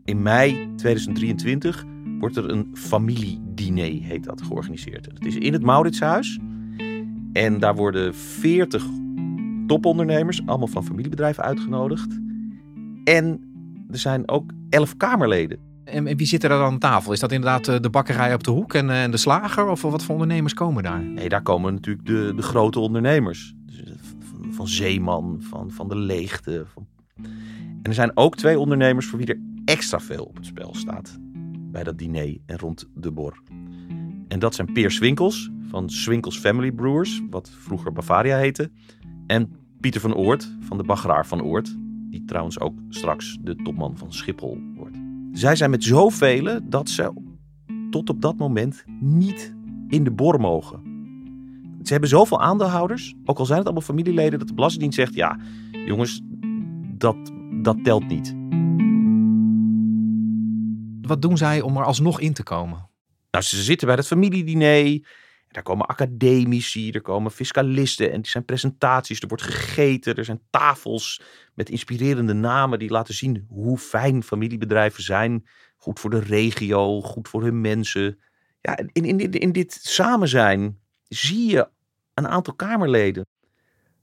in 0.04 0.22
mei 0.22 0.74
2023 0.76 1.84
wordt 2.18 2.36
er 2.36 2.50
een 2.50 2.70
familiediner, 2.74 4.02
heet 4.02 4.24
dat, 4.24 4.42
georganiseerd. 4.42 5.06
Het 5.06 5.26
is 5.26 5.36
in 5.36 5.52
het 5.52 5.62
Mauritshuis 5.62 6.38
en 7.32 7.58
daar 7.58 7.74
worden 7.74 8.14
40 8.14 8.86
topondernemers, 9.66 10.46
allemaal 10.46 10.66
van 10.66 10.84
familiebedrijven, 10.84 11.44
uitgenodigd. 11.44 12.20
En 13.04 13.40
er 13.90 13.98
zijn 13.98 14.28
ook 14.28 14.50
11 14.68 14.96
Kamerleden. 14.96 15.58
En 15.84 16.16
wie 16.16 16.26
zit 16.26 16.42
er 16.42 16.48
dan 16.48 16.60
aan 16.60 16.78
tafel? 16.78 17.12
Is 17.12 17.20
dat 17.20 17.32
inderdaad 17.32 17.68
eh, 17.68 17.80
de 17.80 17.90
bakkerij 17.90 18.34
op 18.34 18.44
de 18.44 18.50
hoek 18.50 18.74
en, 18.74 18.90
en 18.90 19.10
de 19.10 19.16
slager? 19.16 19.68
Of 19.68 19.82
wat 19.82 20.04
voor 20.04 20.14
ondernemers 20.14 20.54
komen 20.54 20.82
daar? 20.82 21.02
Nee, 21.02 21.28
daar 21.28 21.42
komen 21.42 21.74
natuurlijk 21.74 22.06
de, 22.06 22.32
de 22.36 22.42
grote 22.42 22.80
ondernemers. 22.80 23.54
Dus 23.66 23.82
van, 24.20 24.52
van 24.52 24.68
Zeeman, 24.68 25.36
van, 25.40 25.70
van 25.70 25.88
de 25.88 25.96
Leegte. 25.96 26.64
Van... 26.66 26.86
En 27.82 27.82
er 27.82 27.94
zijn 27.94 28.16
ook 28.16 28.36
twee 28.36 28.58
ondernemers 28.58 29.06
voor 29.06 29.18
wie 29.18 29.26
er 29.26 29.40
extra 29.72 30.00
veel 30.00 30.24
op 30.24 30.36
het 30.36 30.46
spel 30.46 30.74
staat. 30.74 31.18
Bij 31.70 31.84
dat 31.84 31.98
diner 31.98 32.38
en 32.46 32.58
rond 32.58 32.88
de 32.94 33.10
bor. 33.10 33.42
En 34.28 34.38
dat 34.38 34.54
zijn 34.54 34.72
Peer 34.72 34.90
Swinkels 34.90 35.50
van 35.68 35.90
Swinkels 35.90 36.38
Family 36.38 36.72
Brewers, 36.72 37.22
wat 37.30 37.50
vroeger 37.50 37.92
Bavaria 37.92 38.36
heette. 38.36 38.70
En 39.26 39.52
Pieter 39.80 40.00
van 40.00 40.14
Oort 40.14 40.56
van 40.60 40.76
de 40.76 40.84
Baggeraar 40.84 41.26
van 41.26 41.42
Oort. 41.42 41.76
Die 42.10 42.24
trouwens 42.24 42.60
ook 42.60 42.74
straks 42.88 43.38
de 43.40 43.56
topman 43.56 43.96
van 43.96 44.12
Schiphol 44.12 44.58
wordt. 44.74 44.96
Zij 45.32 45.56
zijn 45.56 45.70
met 45.70 45.84
zoveel 45.84 46.60
dat 46.62 46.88
ze 46.88 47.12
tot 47.90 48.10
op 48.10 48.20
dat 48.20 48.36
moment 48.36 48.84
niet 49.00 49.54
in 49.88 50.04
de 50.04 50.10
bor 50.10 50.40
mogen. 50.40 50.80
Ze 51.82 51.92
hebben 51.92 52.10
zoveel 52.10 52.40
aandeelhouders, 52.40 53.14
ook 53.24 53.38
al 53.38 53.46
zijn 53.46 53.58
het 53.58 53.66
allemaal 53.66 53.86
familieleden, 53.86 54.38
dat 54.38 54.48
de 54.48 54.54
Belastingdienst 54.54 54.98
zegt: 54.98 55.14
ja, 55.14 55.38
jongens, 55.86 56.20
dat, 56.98 57.32
dat 57.62 57.84
telt 57.84 58.08
niet. 58.08 58.34
Wat 61.12 61.22
doen 61.22 61.36
zij 61.36 61.60
om 61.60 61.76
er 61.76 61.84
alsnog 61.84 62.20
in 62.20 62.32
te 62.32 62.42
komen? 62.42 62.88
Nou, 63.30 63.44
ze 63.44 63.62
zitten 63.62 63.86
bij 63.86 63.96
het 63.96 64.06
familiediner. 64.06 65.08
Daar 65.48 65.62
komen 65.62 65.86
academici, 65.86 66.90
er 66.90 67.00
komen 67.00 67.30
fiscalisten 67.30 68.12
en 68.12 68.20
die 68.20 68.30
zijn 68.30 68.44
presentaties. 68.44 69.20
Er 69.20 69.28
wordt 69.28 69.42
gegeten, 69.42 70.14
er 70.14 70.24
zijn 70.24 70.40
tafels 70.50 71.22
met 71.54 71.70
inspirerende 71.70 72.32
namen 72.32 72.78
die 72.78 72.90
laten 72.90 73.14
zien 73.14 73.46
hoe 73.48 73.78
fijn 73.78 74.22
familiebedrijven 74.22 75.02
zijn. 75.02 75.46
Goed 75.76 76.00
voor 76.00 76.10
de 76.10 76.18
regio, 76.18 77.00
goed 77.00 77.28
voor 77.28 77.42
hun 77.42 77.60
mensen. 77.60 78.18
Ja, 78.60 78.76
in, 78.76 78.90
in, 78.92 79.20
in, 79.20 79.30
in 79.32 79.52
dit 79.52 79.78
samen 79.82 80.28
zijn 80.28 80.78
zie 81.08 81.50
je 81.50 81.68
een 82.14 82.28
aantal 82.28 82.54
Kamerleden. 82.54 83.26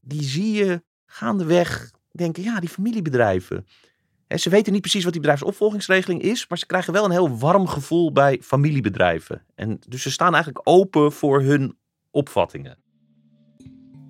Die 0.02 0.24
zie 0.24 0.52
je 0.52 0.84
gaandeweg 1.06 1.92
denken, 2.12 2.44
ja, 2.44 2.60
die 2.60 2.70
familiebedrijven. 2.70 3.68
Ze 4.38 4.50
weten 4.50 4.74
niet 4.74 4.82
precies 4.82 5.04
wat 5.04 5.12
die 5.12 5.22
bedrijfsopvolgingsregeling 5.22 6.22
is, 6.22 6.48
maar 6.48 6.58
ze 6.58 6.66
krijgen 6.66 6.94
wel 6.94 7.06
een 7.06 7.12
heel 7.12 7.38
warm 7.38 7.68
gevoel 7.68 8.12
bij 8.12 8.40
familiebedrijven. 8.42 9.46
En 9.56 9.80
dus 9.88 10.02
ze 10.02 10.12
staan 10.12 10.34
eigenlijk 10.34 10.70
open 10.70 11.12
voor 11.12 11.42
hun 11.42 11.78
opvattingen. 12.12 12.78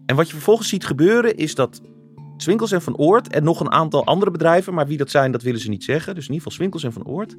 En 0.06 0.16
wat 0.16 0.28
je 0.28 0.34
vervolgens 0.34 0.70
ziet 0.70 0.86
gebeuren 0.86 1.36
is 1.36 1.56
dat 1.56 1.82
Swinkels 2.38 2.72
en 2.72 2.82
Van 2.82 2.98
Oort 2.98 3.28
en 3.28 3.44
nog 3.44 3.60
een 3.60 3.72
aantal 3.72 4.06
andere 4.06 4.32
bedrijven, 4.32 4.74
maar 4.74 4.88
wie 4.88 4.98
dat 4.98 5.10
zijn, 5.10 5.32
dat 5.32 5.42
willen 5.42 5.60
ze 5.60 5.70
niet 5.70 5.84
zeggen. 5.84 6.16
Dus 6.16 6.28
in 6.28 6.34
ieder 6.34 6.52
geval 6.52 6.58
Swinkels 6.58 6.84
en 6.84 6.94
Van 6.94 7.06
Oort, 7.06 7.36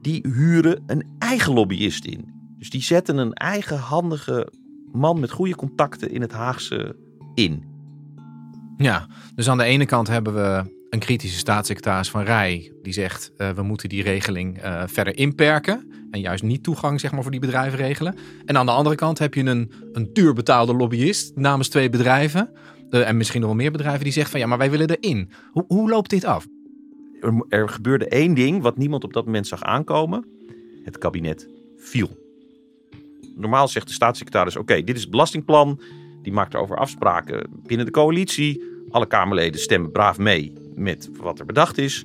die 0.00 0.26
huren 0.28 0.82
een 0.86 1.16
eigen 1.18 1.52
lobbyist 1.52 2.04
in. 2.04 2.34
Dus 2.58 2.70
die 2.70 2.82
zetten 2.82 3.16
een 3.16 3.32
eigen 3.32 3.78
handige 3.78 4.52
man 4.92 5.20
met 5.20 5.30
goede 5.30 5.54
contacten 5.54 6.10
in 6.10 6.20
het 6.20 6.32
Haagse 6.32 6.96
in. 7.34 7.64
Ja, 8.76 9.06
dus 9.34 9.48
aan 9.48 9.58
de 9.58 9.64
ene 9.64 9.86
kant 9.86 10.08
hebben 10.08 10.34
we 10.34 10.78
een 10.90 10.98
kritische 10.98 11.38
staatssecretaris 11.38 12.10
van 12.10 12.22
Rij 12.22 12.72
die 12.82 12.92
zegt 12.92 13.32
uh, 13.36 13.50
we 13.50 13.62
moeten 13.62 13.88
die 13.88 14.02
regeling 14.02 14.64
uh, 14.64 14.82
verder 14.86 15.16
inperken 15.16 15.90
en 16.10 16.20
juist 16.20 16.42
niet 16.42 16.62
toegang 16.62 17.00
zeg 17.00 17.12
maar, 17.12 17.22
voor 17.22 17.30
die 17.30 17.40
bedrijven 17.40 17.78
regelen. 17.78 18.14
En 18.44 18.56
aan 18.56 18.66
de 18.66 18.72
andere 18.72 18.94
kant 18.94 19.18
heb 19.18 19.34
je 19.34 19.44
een, 19.44 19.72
een 19.92 20.10
duur 20.12 20.32
betaalde 20.32 20.74
lobbyist 20.74 21.36
namens 21.36 21.68
twee 21.68 21.90
bedrijven 21.90 22.50
uh, 22.90 23.08
en 23.08 23.16
misschien 23.16 23.40
nog 23.40 23.50
wel 23.50 23.58
meer 23.58 23.72
bedrijven 23.72 24.04
die 24.04 24.12
zegt 24.12 24.30
van 24.30 24.40
ja, 24.40 24.46
maar 24.46 24.58
wij 24.58 24.70
willen 24.70 24.90
erin. 24.90 25.30
Hoe, 25.50 25.64
hoe 25.68 25.90
loopt 25.90 26.10
dit 26.10 26.24
af? 26.24 26.46
Er, 27.20 27.44
er 27.48 27.68
gebeurde 27.68 28.08
één 28.08 28.34
ding 28.34 28.62
wat 28.62 28.76
niemand 28.76 29.04
op 29.04 29.12
dat 29.12 29.24
moment 29.24 29.46
zag 29.46 29.62
aankomen. 29.62 30.24
Het 30.84 30.98
kabinet 30.98 31.48
viel. 31.76 32.08
Normaal 33.36 33.68
zegt 33.68 33.86
de 33.86 33.92
staatssecretaris: 33.92 34.56
Oké, 34.56 34.82
dit 34.82 34.96
is 34.96 35.00
het 35.00 35.10
belastingplan. 35.10 35.80
Die 36.22 36.32
maakt 36.32 36.54
erover 36.54 36.76
afspraken 36.76 37.46
binnen 37.66 37.86
de 37.86 37.92
coalitie. 37.92 38.62
Alle 38.90 39.06
Kamerleden 39.06 39.60
stemmen 39.60 39.92
braaf 39.92 40.18
mee 40.18 40.59
met 40.74 41.10
wat 41.16 41.38
er 41.38 41.46
bedacht 41.46 41.78
is. 41.78 42.04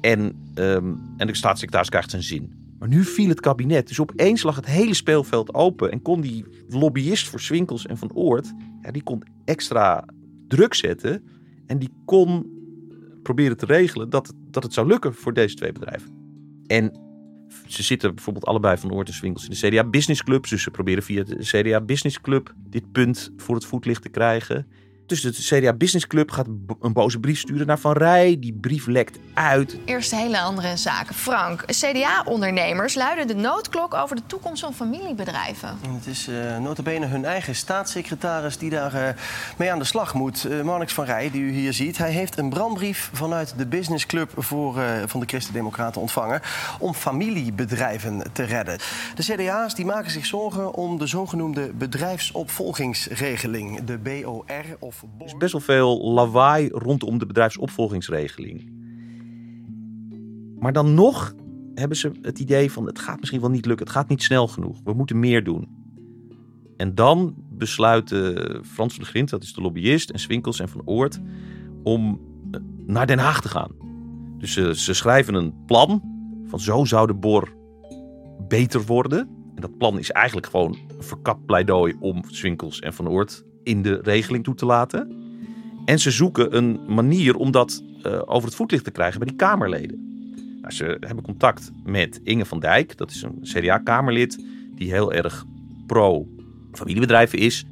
En, 0.00 0.20
um, 0.54 1.00
en 1.16 1.26
de 1.26 1.34
staatssecretaris 1.34 1.88
krijgt 1.88 2.10
zijn 2.10 2.22
zin. 2.22 2.52
Maar 2.78 2.88
nu 2.88 3.04
viel 3.04 3.28
het 3.28 3.40
kabinet. 3.40 3.88
Dus 3.88 4.00
opeens 4.00 4.42
lag 4.42 4.56
het 4.56 4.66
hele 4.66 4.94
speelveld 4.94 5.54
open. 5.54 5.90
En 5.90 6.02
kon 6.02 6.20
die 6.20 6.44
lobbyist 6.68 7.28
voor 7.28 7.40
Swinkels 7.40 7.86
en 7.86 7.98
Van 7.98 8.12
Oort. 8.12 8.52
Ja, 8.82 8.90
die 8.90 9.02
kon 9.02 9.22
extra 9.44 10.04
druk 10.48 10.74
zetten. 10.74 11.24
En 11.66 11.78
die 11.78 11.90
kon 12.04 12.46
proberen 13.22 13.56
te 13.56 13.66
regelen 13.66 14.10
dat, 14.10 14.34
dat 14.50 14.62
het 14.62 14.72
zou 14.72 14.86
lukken 14.86 15.14
voor 15.14 15.32
deze 15.32 15.54
twee 15.54 15.72
bedrijven. 15.72 16.10
En 16.66 17.00
ze 17.66 17.82
zitten 17.82 18.14
bijvoorbeeld 18.14 18.46
allebei 18.46 18.76
van 18.76 18.92
Oort 18.92 19.08
en 19.08 19.14
Swinkels 19.14 19.44
in 19.44 19.50
de 19.50 19.68
CDA 19.68 19.84
Business 19.84 20.22
Club. 20.22 20.48
Dus 20.48 20.62
ze 20.62 20.70
proberen 20.70 21.02
via 21.02 21.24
de 21.24 21.36
CDA 21.38 21.80
Business 21.80 22.20
Club 22.20 22.54
dit 22.68 22.92
punt 22.92 23.32
voor 23.36 23.54
het 23.54 23.64
voetlicht 23.64 24.02
te 24.02 24.08
krijgen. 24.08 24.66
Dus 25.12 25.20
de 25.20 25.32
CDA 25.32 25.72
Business 25.72 26.06
Club 26.06 26.30
gaat 26.30 26.46
een 26.80 26.92
boze 26.92 27.20
brief 27.20 27.38
sturen 27.38 27.66
naar 27.66 27.78
Van 27.78 27.92
Rij. 27.92 28.36
Die 28.40 28.52
brief 28.52 28.86
lekt 28.86 29.18
uit. 29.34 29.76
Eerst 29.84 30.10
hele 30.10 30.40
andere 30.40 30.76
zaken. 30.76 31.14
Frank, 31.14 31.64
CDA-ondernemers 31.66 32.94
luiden 32.94 33.26
de 33.26 33.34
noodklok 33.34 33.94
over 33.94 34.16
de 34.16 34.22
toekomst 34.26 34.62
van 34.62 34.74
familiebedrijven. 34.74 35.78
Het 35.86 36.06
is 36.06 36.28
uh, 36.28 36.58
notabene 36.58 37.06
hun 37.06 37.24
eigen 37.24 37.54
staatssecretaris 37.54 38.58
die 38.58 38.70
daar 38.70 38.94
uh, 38.94 39.08
mee 39.56 39.72
aan 39.72 39.78
de 39.78 39.84
slag 39.84 40.14
moet. 40.14 40.44
Uh, 40.44 40.62
Marnix 40.62 40.92
van 40.92 41.04
Rij, 41.04 41.30
die 41.30 41.42
u 41.42 41.50
hier 41.50 41.72
ziet. 41.72 41.98
Hij 41.98 42.10
heeft 42.10 42.38
een 42.38 42.48
brandbrief 42.48 43.10
vanuit 43.12 43.54
de 43.56 43.66
Business 43.66 44.06
Club 44.06 44.30
voor, 44.36 44.80
van 45.06 45.20
de 45.20 45.26
Christen-Democraten 45.26 46.00
ontvangen... 46.00 46.40
om 46.78 46.94
familiebedrijven 46.94 48.22
te 48.32 48.42
redden. 48.42 48.78
De 49.14 49.22
CDA's 49.22 49.74
die 49.74 49.84
maken 49.84 50.10
zich 50.10 50.26
zorgen 50.26 50.74
om 50.74 50.98
de 50.98 51.06
zogenoemde 51.06 51.72
bedrijfsopvolgingsregeling, 51.72 53.84
de 53.84 53.98
BOR... 53.98 54.44
Of 54.78 55.01
er 55.18 55.24
is 55.24 55.36
best 55.36 55.52
wel 55.52 55.60
veel 55.60 56.12
lawaai 56.12 56.68
rondom 56.68 57.18
de 57.18 57.26
bedrijfsopvolgingsregeling. 57.26 58.70
Maar 60.58 60.72
dan 60.72 60.94
nog 60.94 61.34
hebben 61.74 61.96
ze 61.96 62.10
het 62.22 62.38
idee 62.38 62.72
van 62.72 62.86
het 62.86 62.98
gaat 62.98 63.18
misschien 63.18 63.40
wel 63.40 63.50
niet 63.50 63.66
lukken, 63.66 63.86
het 63.86 63.94
gaat 63.94 64.08
niet 64.08 64.22
snel 64.22 64.48
genoeg, 64.48 64.80
we 64.84 64.92
moeten 64.92 65.18
meer 65.18 65.44
doen. 65.44 65.68
En 66.76 66.94
dan 66.94 67.34
besluiten 67.50 68.64
Frans 68.64 68.94
van 68.94 69.04
de 69.04 69.10
Grint, 69.10 69.30
dat 69.30 69.42
is 69.42 69.52
de 69.52 69.60
lobbyist, 69.60 70.10
en 70.10 70.18
Swinkels 70.18 70.60
en 70.60 70.68
Van 70.68 70.82
Oort, 70.84 71.20
om 71.82 72.20
eh, 72.50 72.60
naar 72.86 73.06
Den 73.06 73.18
Haag 73.18 73.40
te 73.40 73.48
gaan. 73.48 73.70
Dus 74.38 74.52
ze, 74.52 74.74
ze 74.76 74.94
schrijven 74.94 75.34
een 75.34 75.64
plan 75.66 76.02
van 76.46 76.60
zo 76.60 76.84
zou 76.84 77.06
de 77.06 77.14
bor 77.14 77.54
beter 78.48 78.84
worden. 78.84 79.18
En 79.54 79.60
dat 79.60 79.78
plan 79.78 79.98
is 79.98 80.10
eigenlijk 80.10 80.46
gewoon 80.46 80.76
een 80.96 81.02
verkapt 81.02 81.46
pleidooi 81.46 81.96
om 82.00 82.22
Swinkels 82.26 82.80
en 82.80 82.94
Van 82.94 83.08
Oort 83.08 83.44
in 83.62 83.82
de 83.82 84.00
regeling 84.02 84.44
toe 84.44 84.54
te 84.54 84.66
laten. 84.66 85.20
En 85.84 85.98
ze 85.98 86.10
zoeken 86.10 86.56
een 86.56 86.80
manier 86.86 87.36
om 87.36 87.50
dat 87.50 87.82
uh, 88.06 88.22
over 88.24 88.48
het 88.48 88.54
voetlicht 88.54 88.84
te 88.84 88.90
krijgen 88.90 89.18
bij 89.18 89.28
die 89.28 89.36
Kamerleden. 89.36 90.10
Nou, 90.60 90.74
ze 90.74 90.96
hebben 91.00 91.24
contact 91.24 91.70
met 91.84 92.20
Inge 92.24 92.44
van 92.44 92.60
Dijk, 92.60 92.96
dat 92.96 93.10
is 93.10 93.22
een 93.22 93.38
CDA-Kamerlid 93.42 94.44
die 94.74 94.90
heel 94.90 95.12
erg 95.12 95.44
pro-familiebedrijven 95.86 97.38
is. 97.38 97.64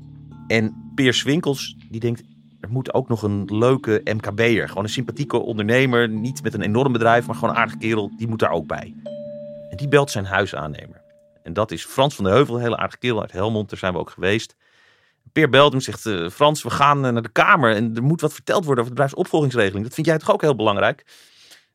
En 0.47 0.93
Peer 0.95 1.15
Swinkels, 1.15 1.77
die 1.91 2.01
denkt, 2.01 2.23
er 2.61 2.71
moet 2.71 2.95
ook 2.95 3.09
nog 3.09 3.23
een 3.23 3.45
leuke 3.45 4.01
MKB'er, 4.05 4.69
gewoon 4.69 4.85
een 4.85 4.91
sympathieke 4.91 5.37
ondernemer, 5.39 6.09
niet 6.09 6.43
met 6.43 6.55
een 6.55 6.63
enorm 6.63 6.93
bedrijf, 6.93 7.27
maar 7.27 7.35
gewoon 7.35 7.51
een 7.51 7.57
aardige 7.57 7.79
kerel, 7.79 8.11
die 8.17 8.29
moet 8.29 8.39
daar 8.39 8.51
ook 8.51 8.67
bij. 8.67 8.95
En 9.71 9.77
die 9.77 9.89
belt 9.89 10.11
zijn 10.11 10.25
huisaannemer. 10.25 11.03
En 11.43 11.53
dat 11.53 11.71
is 11.71 11.85
Frans 11.85 12.15
van 12.15 12.25
de 12.25 12.31
Heuvel, 12.31 12.55
een 12.55 12.63
hele 12.63 12.77
aardige 12.77 12.99
kerel 12.99 13.21
uit 13.21 13.33
Helmond, 13.33 13.71
daar 13.71 13.79
zijn 13.79 13.93
we 13.93 13.99
ook 13.99 14.11
geweest. 14.11 14.57
Peer 15.33 15.49
belt 15.49 15.73
hem 15.73 15.81
zegt: 15.81 16.05
uh, 16.05 16.31
Frans, 16.31 16.63
we 16.63 16.71
gaan 16.71 17.07
uh, 17.07 17.13
naar 17.13 17.23
de 17.23 17.29
Kamer 17.29 17.75
en 17.75 17.97
er 17.97 18.03
moet 18.03 18.21
wat 18.21 18.33
verteld 18.33 18.65
worden 18.65 18.85
over 18.85 18.95
de 18.95 19.01
bedrijfsopvolgingsregeling. 19.01 19.85
Dat 19.85 19.95
vind 19.95 20.07
jij 20.07 20.19
toch 20.19 20.33
ook 20.33 20.41
heel 20.41 20.57
belangrijk? 20.57 21.05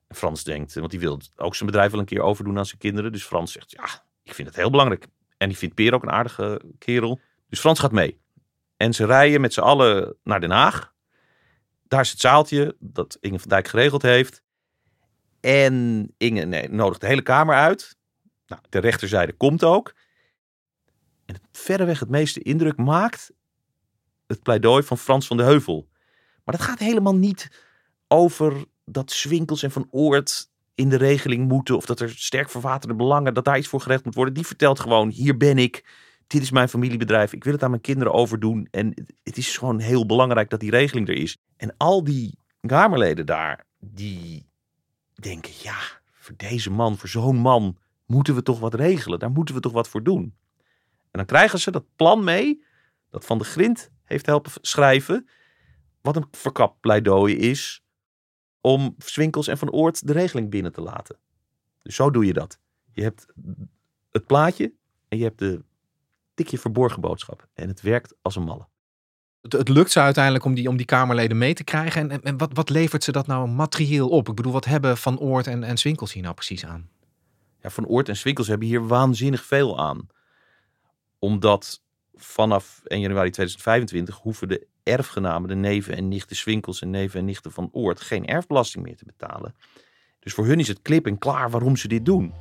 En 0.08 0.16
Frans 0.16 0.44
denkt, 0.44 0.74
want 0.74 0.92
die 0.92 1.00
wil 1.00 1.20
ook 1.36 1.56
zijn 1.56 1.70
bedrijf 1.70 1.92
wel 1.92 2.00
een 2.00 2.06
keer 2.06 2.22
overdoen 2.22 2.58
aan 2.58 2.66
zijn 2.66 2.80
kinderen. 2.80 3.12
Dus 3.12 3.24
Frans 3.24 3.52
zegt: 3.52 3.72
Ja, 3.72 4.04
ik 4.24 4.34
vind 4.34 4.48
het 4.48 4.58
heel 4.58 4.70
belangrijk. 4.70 5.08
En 5.38 5.48
die 5.48 5.58
vindt 5.58 5.76
Peer 5.76 5.94
ook 5.94 6.04
een 6.04 6.12
aardige 6.12 6.62
kerel. 6.78 7.20
Dus 7.50 7.60
Frans 7.60 7.80
gaat 7.80 7.92
mee. 7.92 8.20
En 8.78 8.94
ze 8.94 9.06
rijden 9.06 9.42
met 9.42 9.54
z'n 9.54 9.60
allen 9.60 10.16
naar 10.24 10.40
Den 10.40 10.52
Haag. 10.52 10.94
Daar 11.88 12.02
is 12.02 12.12
het 12.12 12.20
zaaltje 12.20 12.76
dat 12.80 13.18
Inge 13.22 13.40
van 13.40 13.50
Dijk 13.50 13.68
geregeld 13.68 14.02
heeft. 14.02 14.44
En 15.40 16.08
Inge 16.18 16.46
nee, 16.46 16.70
nodigt 16.70 17.02
de 17.02 17.08
hele 17.08 17.22
Kamer 17.22 17.56
uit. 17.56 17.98
Nou, 18.48 18.62
de 18.70 18.80
rechterzijde 18.80 19.34
komt 19.34 19.64
ook. 19.64 19.94
En 21.26 21.36
verreweg 21.52 22.00
het 22.00 22.10
meeste 22.10 22.42
indruk 22.42 22.78
maakt 22.78 23.32
het 24.28 24.42
pleidooi 24.44 24.84
van 24.84 24.98
Frans 24.98 25.28
van 25.28 25.38
de 25.38 25.44
Heuvel. 25.44 25.88
Maar 26.44 26.56
dat 26.58 26.66
gaat 26.66 26.80
helemaal 26.80 27.16
niet 27.16 27.64
over 28.08 28.66
dat 28.86 29.12
Swinkels 29.12 29.64
en 29.64 29.72
Van 29.72 29.88
Oort 29.92 30.50
in 30.76 30.90
de 30.90 30.96
regeling 30.96 31.48
moeten. 31.48 31.76
Of 31.76 31.86
dat 31.86 32.00
er 32.00 32.10
sterk 32.10 32.50
verwaterde 32.50 32.96
belangen, 32.96 33.34
dat 33.34 33.46
daar 33.46 33.58
iets 33.58 33.68
voor 33.68 33.82
gerecht 33.82 34.06
moet 34.06 34.16
worden. 34.16 34.34
Die 34.34 34.46
vertelt 34.46 34.80
gewoon, 34.80 35.10
hier 35.10 35.38
ben 35.38 35.58
ik. 35.58 36.04
Dit 36.28 36.42
is 36.42 36.52
mijn 36.52 36.70
familiebedrijf. 36.70 37.34
Ik 37.34 37.44
wil 37.44 37.54
het 37.54 37.64
aan 37.64 37.70
mijn 37.70 37.82
kinderen 37.82 38.14
overdoen. 38.14 38.68
En 38.72 38.94
het 39.24 39.38
is 39.38 39.58
gewoon 39.58 39.80
heel 39.80 40.06
belangrijk 40.06 40.50
dat 40.50 40.60
die 40.60 40.70
regeling 40.70 41.08
er 41.08 41.16
is. 41.16 41.38
En 41.58 41.74
al 41.78 42.04
die 42.04 42.38
Kamerleden 42.62 43.26
daar, 43.26 43.66
die 43.80 44.50
denken, 45.14 45.52
ja, 45.62 45.78
voor 46.12 46.36
deze 46.38 46.70
man, 46.70 46.98
voor 46.98 47.10
zo'n 47.10 47.36
man, 47.36 47.78
moeten 48.06 48.36
we 48.36 48.42
toch 48.42 48.60
wat 48.60 48.74
regelen. 48.74 49.20
Daar 49.20 49.32
moeten 49.32 49.56
we 49.56 49.62
toch 49.62 49.72
wat 49.72 49.90
voor 49.90 50.04
doen. 50.04 50.36
En 51.12 51.22
dan 51.22 51.26
krijgen 51.26 51.60
ze 51.60 51.72
dat 51.72 51.86
plan 51.96 52.24
mee, 52.24 52.64
dat 53.10 53.26
Van 53.26 53.38
de 53.38 53.44
Grind 53.44 53.92
heeft 54.06 54.26
helpen 54.26 54.52
schrijven. 54.62 55.30
Wat 56.02 56.16
een 56.16 56.28
verkap 56.32 56.78
pleidooi 56.82 57.36
is 57.36 57.84
om 58.62 58.96
Swinkels 58.98 59.48
en 59.48 59.58
Van 59.58 59.72
Oort 59.72 60.08
de 60.08 60.14
regeling 60.14 60.50
binnen 60.50 60.72
te 60.72 60.82
laten. 60.82 61.18
Dus 61.82 61.96
zo 61.96 62.12
doe 62.12 62.26
je 62.26 62.34
dat. 62.34 62.60
Je 62.92 63.02
hebt 63.02 63.26
het 64.12 64.26
plaatje 64.26 64.74
en 65.08 65.18
je 65.18 65.24
hebt 65.24 65.40
de 65.40 65.64
tikje 66.34 66.58
verborgen 66.58 67.02
boodschap. 67.02 67.48
En 67.54 67.68
het 67.68 67.82
werkt 67.82 68.16
als 68.22 68.36
een 68.36 68.44
malle. 68.44 68.68
Het, 69.42 69.54
het 69.54 69.70
lukt 69.70 69.92
ze 69.92 70.00
uiteindelijk 70.00 70.46
om 70.46 70.54
die, 70.54 70.70
om 70.70 70.78
die 70.78 70.86
Kamerleden 70.86 71.38
mee 71.38 71.54
te 71.54 71.64
krijgen. 71.64 72.12
En, 72.12 72.24
en, 72.24 72.38
wat, 72.38 72.50
wat 72.54 72.70
levert 72.70 73.04
ze 73.04 73.12
dat 73.12 73.28
nou 73.28 73.48
materieel 73.50 74.10
op? 74.10 74.30
Ik 74.30 74.36
bedoel, 74.36 74.52
wat 74.52 74.66
hebben 74.66 74.98
Van 74.98 75.20
Oort 75.20 75.48
en, 75.48 75.64
en 75.64 75.78
Swinkels 75.78 76.14
hier 76.14 76.24
nou 76.24 76.36
precies 76.36 76.66
aan? 76.66 76.90
Ja, 77.62 77.70
Van 77.70 77.86
Oort 77.86 78.10
en 78.10 78.18
Swinkels 78.18 78.48
hebben 78.48 78.68
hier 78.68 78.88
waanzinnig 78.88 79.46
veel 79.46 79.80
aan. 79.80 80.08
Omdat 81.20 81.84
vanaf 82.16 82.82
1 82.84 83.00
januari 83.00 83.30
2025 83.30 84.18
hoeven 84.18 84.48
de 84.48 84.68
erfgenamen, 84.84 85.50
de 85.50 85.56
neven 85.56 85.96
en 85.96 86.08
nichten 86.08 86.36
Swinkels 86.36 86.82
en 86.82 86.90
neven 86.90 87.20
en 87.20 87.26
nichten 87.26 87.52
van 87.52 87.70
Oort, 87.72 88.02
geen 88.02 88.26
erfbelasting 88.26 88.86
meer 88.86 88.96
te 88.98 89.06
betalen. 89.06 89.56
Dus 90.20 90.34
voor 90.34 90.46
hun 90.46 90.60
is 90.60 90.68
het 90.68 90.82
klip 90.82 91.06
en 91.06 91.18
klaar 91.18 91.50
waarom 91.50 91.76
ze 91.76 91.88
dit 91.88 92.06
doen. 92.06 92.34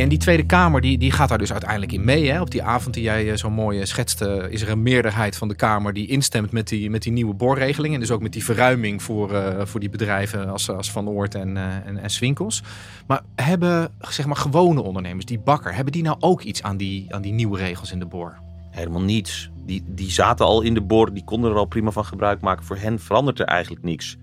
En 0.00 0.08
die 0.08 0.18
Tweede 0.18 0.46
Kamer 0.46 0.80
die, 0.80 0.98
die 0.98 1.10
gaat 1.10 1.28
daar 1.28 1.38
dus 1.38 1.52
uiteindelijk 1.52 1.92
in 1.92 2.04
mee. 2.04 2.30
Hè? 2.30 2.40
Op 2.40 2.50
die 2.50 2.62
avond 2.62 2.94
die 2.94 3.02
jij 3.02 3.30
eh, 3.30 3.36
zo 3.36 3.50
mooi 3.50 3.80
eh, 3.80 3.84
schetste, 3.86 4.46
is 4.50 4.62
er 4.62 4.68
een 4.68 4.82
meerderheid 4.82 5.36
van 5.36 5.48
de 5.48 5.54
Kamer 5.54 5.92
die 5.92 6.06
instemt 6.06 6.52
met 6.52 6.68
die, 6.68 6.90
met 6.90 7.02
die 7.02 7.12
nieuwe 7.12 7.34
borregeling. 7.34 7.94
En 7.94 8.00
dus 8.00 8.10
ook 8.10 8.22
met 8.22 8.32
die 8.32 8.44
verruiming 8.44 9.02
voor, 9.02 9.30
voor 9.66 9.80
die 9.80 9.90
bedrijven 9.90 10.48
als, 10.48 10.70
als 10.70 10.90
Van 10.90 11.08
Oort 11.08 11.34
en, 11.34 11.56
en, 11.56 11.98
en 11.98 12.10
Swinkels. 12.10 12.62
Maar 13.06 13.22
hebben 13.34 13.90
zeg 13.98 14.26
maar, 14.26 14.36
gewone 14.36 14.82
ondernemers, 14.82 15.24
die 15.24 15.38
bakker, 15.38 15.74
hebben 15.74 15.92
die 15.92 16.02
nou 16.02 16.16
ook 16.20 16.42
iets 16.42 16.62
aan 16.62 16.76
die, 16.76 17.14
aan 17.14 17.22
die 17.22 17.32
nieuwe 17.32 17.58
regels 17.58 17.92
in 17.92 17.98
de 17.98 18.06
bor? 18.06 18.38
Helemaal 18.70 19.02
niets. 19.02 19.50
Die, 19.66 19.82
die 19.86 20.10
zaten 20.10 20.46
al 20.46 20.62
in 20.62 20.74
de 20.74 20.82
bor, 20.82 21.14
die 21.14 21.24
konden 21.24 21.50
er 21.50 21.56
al 21.56 21.64
prima 21.64 21.90
van 21.90 22.04
gebruik 22.04 22.40
maken. 22.40 22.64
Voor 22.64 22.76
hen 22.76 22.98
verandert 22.98 23.38
er 23.38 23.46
eigenlijk 23.46 23.84
niks. 23.84 24.16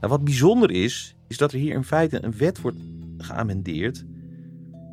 Nou, 0.00 0.12
wat 0.12 0.24
bijzonder 0.24 0.70
is, 0.70 1.16
is 1.28 1.36
dat 1.36 1.52
er 1.52 1.58
hier 1.58 1.74
in 1.74 1.84
feite 1.84 2.24
een 2.24 2.36
wet 2.36 2.60
wordt 2.60 2.78
geamendeerd 3.18 4.04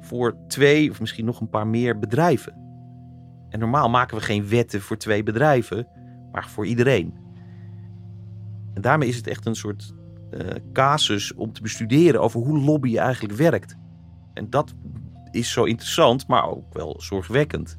voor 0.10 0.36
twee 0.48 0.90
of 0.90 1.00
misschien 1.00 1.26
nog 1.26 1.42
een 1.42 1.50
paar 1.50 1.68
meer 1.68 2.00
bedrijven. 2.00 2.54
En 3.50 3.60
normaal 3.60 3.90
maken 3.90 4.18
we 4.18 4.24
geen 4.24 4.48
wetten 4.48 4.82
voor 4.82 4.98
twee 4.98 5.24
bedrijven, 5.24 5.88
maar 6.32 6.50
voor 6.50 6.66
iedereen. 6.66 7.14
En 8.74 8.82
daarmee 8.82 9.08
is 9.08 9.16
het 9.16 9.28
echt 9.28 9.46
een 9.46 9.56
soort 9.56 9.94
uh, 10.32 10.40
casus 10.74 11.34
om 11.34 11.54
te 11.54 11.62
bestuderen 11.62 12.22
over 12.22 12.40
hoe 12.40 12.60
lobby 12.60 12.98
eigenlijk 12.98 13.34
werkt. 13.34 13.76
En 14.34 14.50
dat 14.50 14.74
is 15.32 15.52
zo 15.52 15.64
interessant, 15.64 16.28
maar 16.28 16.50
ook 16.50 16.74
wel 16.74 16.96
zorgwekkend. 17.02 17.78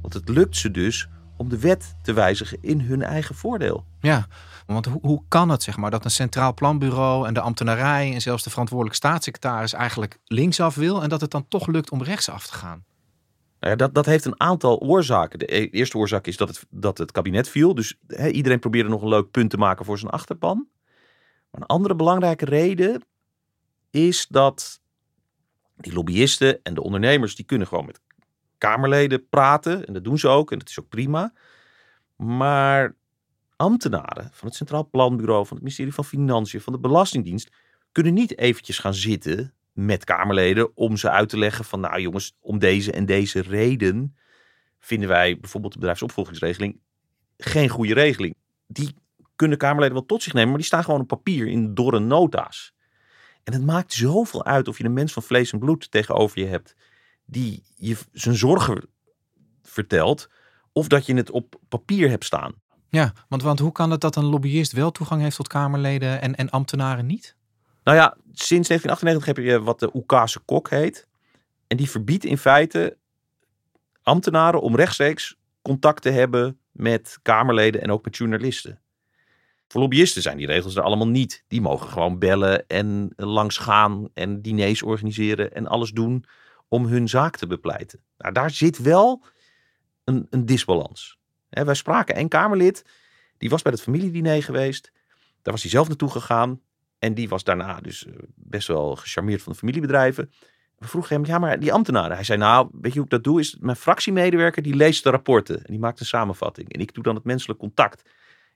Want 0.00 0.14
het 0.14 0.28
lukt 0.28 0.56
ze 0.56 0.70
dus 0.70 1.08
om 1.36 1.48
de 1.48 1.58
wet 1.58 1.94
te 2.02 2.12
wijzigen 2.12 2.58
in 2.60 2.80
hun 2.80 3.02
eigen 3.02 3.34
voordeel. 3.34 3.84
Ja, 4.00 4.26
want 4.66 4.86
hoe, 4.86 5.00
hoe 5.02 5.22
kan 5.28 5.48
het 5.48 5.62
zeg 5.62 5.76
maar 5.76 5.90
dat 5.90 6.04
een 6.04 6.10
centraal 6.10 6.54
planbureau 6.54 7.26
en 7.26 7.34
de 7.34 7.40
ambtenarij 7.40 8.12
en 8.12 8.20
zelfs 8.20 8.42
de 8.42 8.50
verantwoordelijke 8.50 9.06
staatssecretaris 9.06 9.72
eigenlijk 9.72 10.18
linksaf 10.24 10.74
wil 10.74 11.02
en 11.02 11.08
dat 11.08 11.20
het 11.20 11.30
dan 11.30 11.48
toch 11.48 11.66
lukt 11.66 11.90
om 11.90 12.02
rechtsaf 12.02 12.46
te 12.46 12.54
gaan? 12.54 12.84
Nou 13.60 13.72
ja, 13.72 13.78
dat, 13.78 13.94
dat 13.94 14.06
heeft 14.06 14.24
een 14.24 14.40
aantal 14.40 14.78
oorzaken. 14.78 15.38
De 15.38 15.56
e-, 15.56 15.68
eerste 15.70 15.98
oorzaak 15.98 16.26
is 16.26 16.36
dat 16.36 16.48
het, 16.48 16.66
dat 16.70 16.98
het 16.98 17.12
kabinet 17.12 17.48
viel. 17.48 17.74
Dus 17.74 17.98
iedereen 18.30 18.58
probeerde 18.58 18.88
nog 18.88 19.02
een 19.02 19.08
leuk 19.08 19.30
punt 19.30 19.50
te 19.50 19.56
maken 19.56 19.84
voor 19.84 19.98
zijn 19.98 20.12
achterpan. 20.12 20.68
Maar 21.50 21.60
een 21.60 21.66
andere 21.66 21.94
belangrijke 21.94 22.44
reden 22.44 23.02
is 23.90 24.26
dat 24.28 24.80
die 25.76 25.92
lobbyisten 25.92 26.62
en 26.62 26.74
de 26.74 26.82
ondernemers, 26.82 27.36
die 27.36 27.44
kunnen 27.44 27.66
gewoon 27.66 27.86
met 27.86 28.00
Kamerleden 28.58 29.28
praten. 29.28 29.86
En 29.86 29.92
dat 29.92 30.04
doen 30.04 30.18
ze 30.18 30.28
ook 30.28 30.52
en 30.52 30.58
dat 30.58 30.68
is 30.68 30.80
ook 30.80 30.88
prima. 30.88 31.32
Maar 32.16 32.94
ambtenaren 33.60 34.30
van 34.32 34.48
het 34.48 34.56
Centraal 34.56 34.88
Planbureau, 34.88 35.46
van 35.46 35.56
het 35.56 35.62
ministerie 35.62 35.94
van 35.94 36.04
Financiën, 36.04 36.60
van 36.60 36.72
de 36.72 36.78
Belastingdienst, 36.78 37.50
kunnen 37.92 38.14
niet 38.14 38.38
eventjes 38.38 38.78
gaan 38.78 38.94
zitten 38.94 39.54
met 39.72 40.04
Kamerleden 40.04 40.76
om 40.76 40.96
ze 40.96 41.10
uit 41.10 41.28
te 41.28 41.38
leggen 41.38 41.64
van, 41.64 41.80
nou 41.80 42.00
jongens, 42.00 42.36
om 42.40 42.58
deze 42.58 42.92
en 42.92 43.06
deze 43.06 43.40
reden 43.40 44.16
vinden 44.78 45.08
wij 45.08 45.38
bijvoorbeeld 45.40 45.72
de 45.72 45.78
bedrijfsopvolgingsregeling 45.78 46.80
geen 47.36 47.68
goede 47.68 47.94
regeling. 47.94 48.34
Die 48.66 48.94
kunnen 49.36 49.58
Kamerleden 49.58 49.94
wel 49.94 50.06
tot 50.06 50.22
zich 50.22 50.32
nemen, 50.32 50.48
maar 50.48 50.58
die 50.58 50.66
staan 50.66 50.84
gewoon 50.84 51.00
op 51.00 51.06
papier 51.06 51.46
in 51.46 51.74
dorre 51.74 51.98
nota's. 51.98 52.74
En 53.44 53.52
het 53.52 53.64
maakt 53.64 53.92
zoveel 53.92 54.44
uit 54.44 54.68
of 54.68 54.78
je 54.78 54.84
een 54.84 54.92
mens 54.92 55.12
van 55.12 55.22
vlees 55.22 55.52
en 55.52 55.58
bloed 55.58 55.90
tegenover 55.90 56.38
je 56.38 56.46
hebt 56.46 56.76
die 57.24 57.62
je 57.76 57.96
zijn 58.12 58.36
zorgen 58.36 58.88
vertelt, 59.62 60.30
of 60.72 60.88
dat 60.88 61.06
je 61.06 61.14
het 61.14 61.30
op 61.30 61.60
papier 61.68 62.08
hebt 62.08 62.24
staan. 62.24 62.54
Ja, 62.90 63.12
want, 63.28 63.42
want 63.42 63.58
hoe 63.58 63.72
kan 63.72 63.90
het 63.90 64.00
dat 64.00 64.16
een 64.16 64.24
lobbyist 64.24 64.72
wel 64.72 64.90
toegang 64.90 65.22
heeft 65.22 65.36
tot 65.36 65.48
Kamerleden 65.48 66.20
en, 66.20 66.34
en 66.34 66.50
ambtenaren 66.50 67.06
niet? 67.06 67.36
Nou 67.84 67.96
ja, 67.96 68.16
sinds 68.32 68.68
1998 68.68 69.24
heb 69.24 69.36
je 69.36 69.62
wat 69.62 69.80
de 69.80 69.96
Oekase 69.96 70.40
Kok 70.40 70.70
heet. 70.70 71.08
En 71.66 71.76
die 71.76 71.90
verbiedt 71.90 72.24
in 72.24 72.38
feite 72.38 72.96
ambtenaren 74.02 74.60
om 74.60 74.76
rechtstreeks 74.76 75.36
contact 75.62 76.02
te 76.02 76.10
hebben 76.10 76.58
met 76.72 77.18
Kamerleden 77.22 77.82
en 77.82 77.90
ook 77.90 78.04
met 78.04 78.16
journalisten. 78.16 78.80
Voor 79.68 79.80
lobbyisten 79.80 80.22
zijn 80.22 80.36
die 80.36 80.46
regels 80.46 80.76
er 80.76 80.82
allemaal 80.82 81.08
niet. 81.08 81.44
Die 81.48 81.60
mogen 81.60 81.88
gewoon 81.88 82.18
bellen 82.18 82.66
en 82.66 83.12
langs 83.16 83.58
gaan 83.58 84.08
en 84.14 84.42
diners 84.42 84.82
organiseren 84.82 85.52
en 85.52 85.66
alles 85.66 85.90
doen 85.90 86.24
om 86.68 86.86
hun 86.86 87.08
zaak 87.08 87.36
te 87.36 87.46
bepleiten. 87.46 88.00
Nou, 88.18 88.32
daar 88.32 88.50
zit 88.50 88.78
wel 88.78 89.24
een, 90.04 90.26
een 90.30 90.46
disbalans. 90.46 91.19
Wij 91.50 91.74
spraken 91.74 92.18
een 92.18 92.28
Kamerlid, 92.28 92.84
die 93.38 93.50
was 93.50 93.62
bij 93.62 93.72
het 93.72 93.82
familiediner 93.82 94.42
geweest. 94.42 94.92
Daar 95.42 95.52
was 95.52 95.62
hij 95.62 95.70
zelf 95.70 95.88
naartoe 95.88 96.10
gegaan. 96.10 96.60
En 96.98 97.14
die 97.14 97.28
was 97.28 97.44
daarna 97.44 97.80
dus 97.80 98.06
eh, 98.06 98.12
best 98.34 98.68
wel 98.68 98.96
gecharmeerd 98.96 99.42
van 99.42 99.52
de 99.52 99.58
familiebedrijven. 99.58 100.30
We 100.78 100.88
vroegen 100.88 101.16
hem, 101.16 101.24
ja, 101.24 101.38
maar 101.38 101.60
die 101.60 101.72
ambtenaren. 101.72 102.14
Hij 102.14 102.24
zei, 102.24 102.38
nou, 102.38 102.68
weet 102.72 102.92
je 102.92 102.98
hoe 102.98 103.04
ik 103.04 103.10
dat 103.10 103.24
doe? 103.24 103.40
Is 103.40 103.56
mijn 103.60 103.76
fractiemedewerker, 103.76 104.62
die 104.62 104.74
leest 104.74 105.04
de 105.04 105.10
rapporten. 105.10 105.56
En 105.56 105.66
die 105.66 105.78
maakt 105.78 106.00
een 106.00 106.06
samenvatting. 106.06 106.72
En 106.72 106.80
ik 106.80 106.94
doe 106.94 107.02
dan 107.02 107.14
het 107.14 107.24
menselijk 107.24 107.58
contact. 107.58 108.02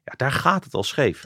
Ja, 0.04 0.12
daar 0.16 0.33
gaat 0.33 0.64
het 0.64 0.74
al 0.74 0.83
scheef. 0.83 1.24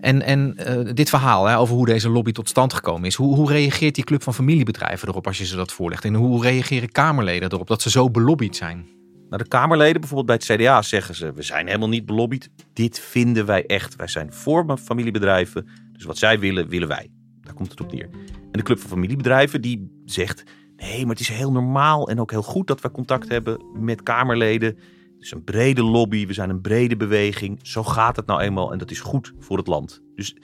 En, 0.00 0.22
en 0.22 0.56
uh, 0.58 0.94
dit 0.94 1.08
verhaal 1.08 1.46
hè, 1.46 1.58
over 1.58 1.74
hoe 1.74 1.86
deze 1.86 2.08
lobby 2.08 2.32
tot 2.32 2.48
stand 2.48 2.72
gekomen 2.72 3.04
is. 3.04 3.14
Hoe, 3.14 3.34
hoe 3.34 3.50
reageert 3.50 3.94
die 3.94 4.04
club 4.04 4.22
van 4.22 4.34
familiebedrijven 4.34 5.08
erop 5.08 5.26
als 5.26 5.38
je 5.38 5.46
ze 5.46 5.56
dat 5.56 5.72
voorlegt? 5.72 6.04
En 6.04 6.14
hoe 6.14 6.42
reageren 6.42 6.92
Kamerleden 6.92 7.52
erop 7.52 7.66
dat 7.66 7.82
ze 7.82 7.90
zo 7.90 8.10
belobbyd 8.10 8.56
zijn? 8.56 8.88
Nou, 9.28 9.42
de 9.42 9.48
Kamerleden, 9.48 10.00
bijvoorbeeld 10.00 10.38
bij 10.38 10.54
het 10.54 10.60
CDA, 10.60 10.82
zeggen 10.82 11.14
ze: 11.14 11.32
we 11.32 11.42
zijn 11.42 11.66
helemaal 11.66 11.88
niet 11.88 12.06
belobbyd. 12.06 12.50
Dit 12.72 13.00
vinden 13.00 13.46
wij 13.46 13.66
echt. 13.66 13.96
Wij 13.96 14.06
zijn 14.06 14.32
voor 14.32 14.78
familiebedrijven. 14.78 15.68
Dus 15.92 16.04
wat 16.04 16.18
zij 16.18 16.38
willen, 16.38 16.68
willen 16.68 16.88
wij. 16.88 17.10
Daar 17.40 17.54
komt 17.54 17.70
het 17.70 17.80
op 17.80 17.92
neer. 17.92 18.08
En 18.32 18.52
de 18.52 18.62
Club 18.62 18.78
van 18.78 18.90
Familiebedrijven 18.90 19.60
die 19.60 20.02
zegt: 20.04 20.44
nee, 20.76 21.00
maar 21.00 21.10
het 21.10 21.20
is 21.20 21.28
heel 21.28 21.52
normaal 21.52 22.08
en 22.08 22.20
ook 22.20 22.30
heel 22.30 22.42
goed 22.42 22.66
dat 22.66 22.80
we 22.80 22.90
contact 22.90 23.28
hebben 23.28 23.60
met 23.74 24.02
Kamerleden. 24.02 24.68
Het 24.68 25.26
is 25.26 25.32
een 25.32 25.44
brede 25.44 25.82
lobby, 25.82 26.26
we 26.26 26.32
zijn 26.32 26.50
een 26.50 26.60
brede 26.60 26.96
beweging. 26.96 27.58
Zo 27.62 27.84
gaat 27.84 28.16
het 28.16 28.26
nou 28.26 28.40
eenmaal 28.40 28.72
en 28.72 28.78
dat 28.78 28.90
is 28.90 29.00
goed 29.00 29.32
voor 29.38 29.56
het 29.56 29.66
land. 29.66 30.02
Dus 30.14 30.36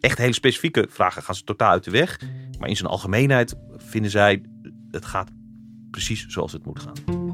echt 0.00 0.18
hele 0.18 0.32
specifieke 0.32 0.86
vragen 0.90 1.22
gaan 1.22 1.34
ze 1.34 1.44
totaal 1.44 1.70
uit 1.70 1.84
de 1.84 1.90
weg. 1.90 2.20
Maar 2.58 2.68
in 2.68 2.76
zijn 2.76 2.88
algemeenheid 2.88 3.54
vinden 3.76 4.10
zij: 4.10 4.42
het 4.90 5.04
gaat 5.04 5.30
precies 5.90 6.26
zoals 6.26 6.52
het 6.52 6.66
moet 6.66 6.80
gaan. 6.80 7.27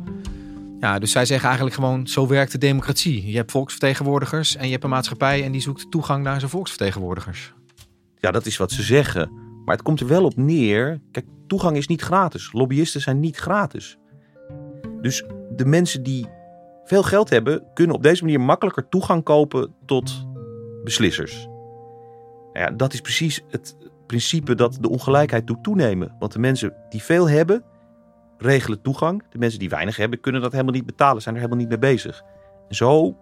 Ja, 0.85 0.99
dus 0.99 1.11
zij 1.11 1.25
zeggen 1.25 1.47
eigenlijk 1.47 1.77
gewoon, 1.77 2.07
zo 2.07 2.27
werkt 2.27 2.53
de 2.53 2.59
democratie. 2.59 3.31
Je 3.31 3.37
hebt 3.37 3.51
volksvertegenwoordigers 3.51 4.57
en 4.57 4.65
je 4.65 4.71
hebt 4.71 4.85
een 4.85 4.91
maatschappij 4.91 5.45
en 5.45 5.53
die 5.53 5.61
zoekt 5.61 5.91
toegang 5.91 6.25
naar 6.25 6.39
zijn 6.39 6.51
volksvertegenwoordigers. 6.51 7.53
Ja, 8.17 8.31
dat 8.31 8.47
is 8.47 8.57
wat 8.57 8.73
ze 8.73 8.83
zeggen. 8.83 9.31
Maar 9.65 9.75
het 9.75 9.85
komt 9.85 10.01
er 10.01 10.07
wel 10.07 10.25
op 10.25 10.37
neer. 10.37 11.01
Kijk, 11.11 11.27
toegang 11.47 11.77
is 11.77 11.87
niet 11.87 12.03
gratis. 12.03 12.53
Lobbyisten 12.53 13.01
zijn 13.01 13.21
niet 13.21 13.37
gratis. 13.37 13.99
Dus 15.01 15.25
de 15.57 15.65
mensen 15.65 16.03
die 16.03 16.27
veel 16.85 17.03
geld 17.03 17.31
hebben, 17.31 17.67
kunnen 17.75 17.97
op 17.97 18.03
deze 18.03 18.25
manier 18.25 18.41
makkelijker 18.41 18.89
toegang 18.89 19.23
kopen 19.23 19.75
tot 19.87 20.27
beslissers. 20.83 21.47
Nou 22.53 22.67
ja, 22.67 22.71
dat 22.71 22.93
is 22.93 23.01
precies 23.01 23.45
het 23.49 23.77
principe 24.07 24.55
dat 24.55 24.79
de 24.81 24.89
ongelijkheid 24.89 25.47
doet 25.47 25.63
toenemen. 25.63 26.17
Want 26.19 26.33
de 26.33 26.39
mensen 26.39 26.75
die 26.89 27.03
veel 27.03 27.29
hebben, 27.29 27.65
regelen 28.45 28.83
toegang. 28.83 29.23
De 29.31 29.39
mensen 29.39 29.59
die 29.59 29.69
weinig 29.69 29.97
hebben, 29.97 30.21
kunnen 30.21 30.41
dat 30.41 30.53
helemaal 30.53 30.73
niet 30.73 30.87
betalen, 30.87 31.23
zijn 31.23 31.35
er 31.35 31.41
helemaal 31.41 31.63
niet 31.63 31.81
mee 31.81 31.93
bezig. 31.93 32.23
En 32.69 32.75
zo 32.75 33.17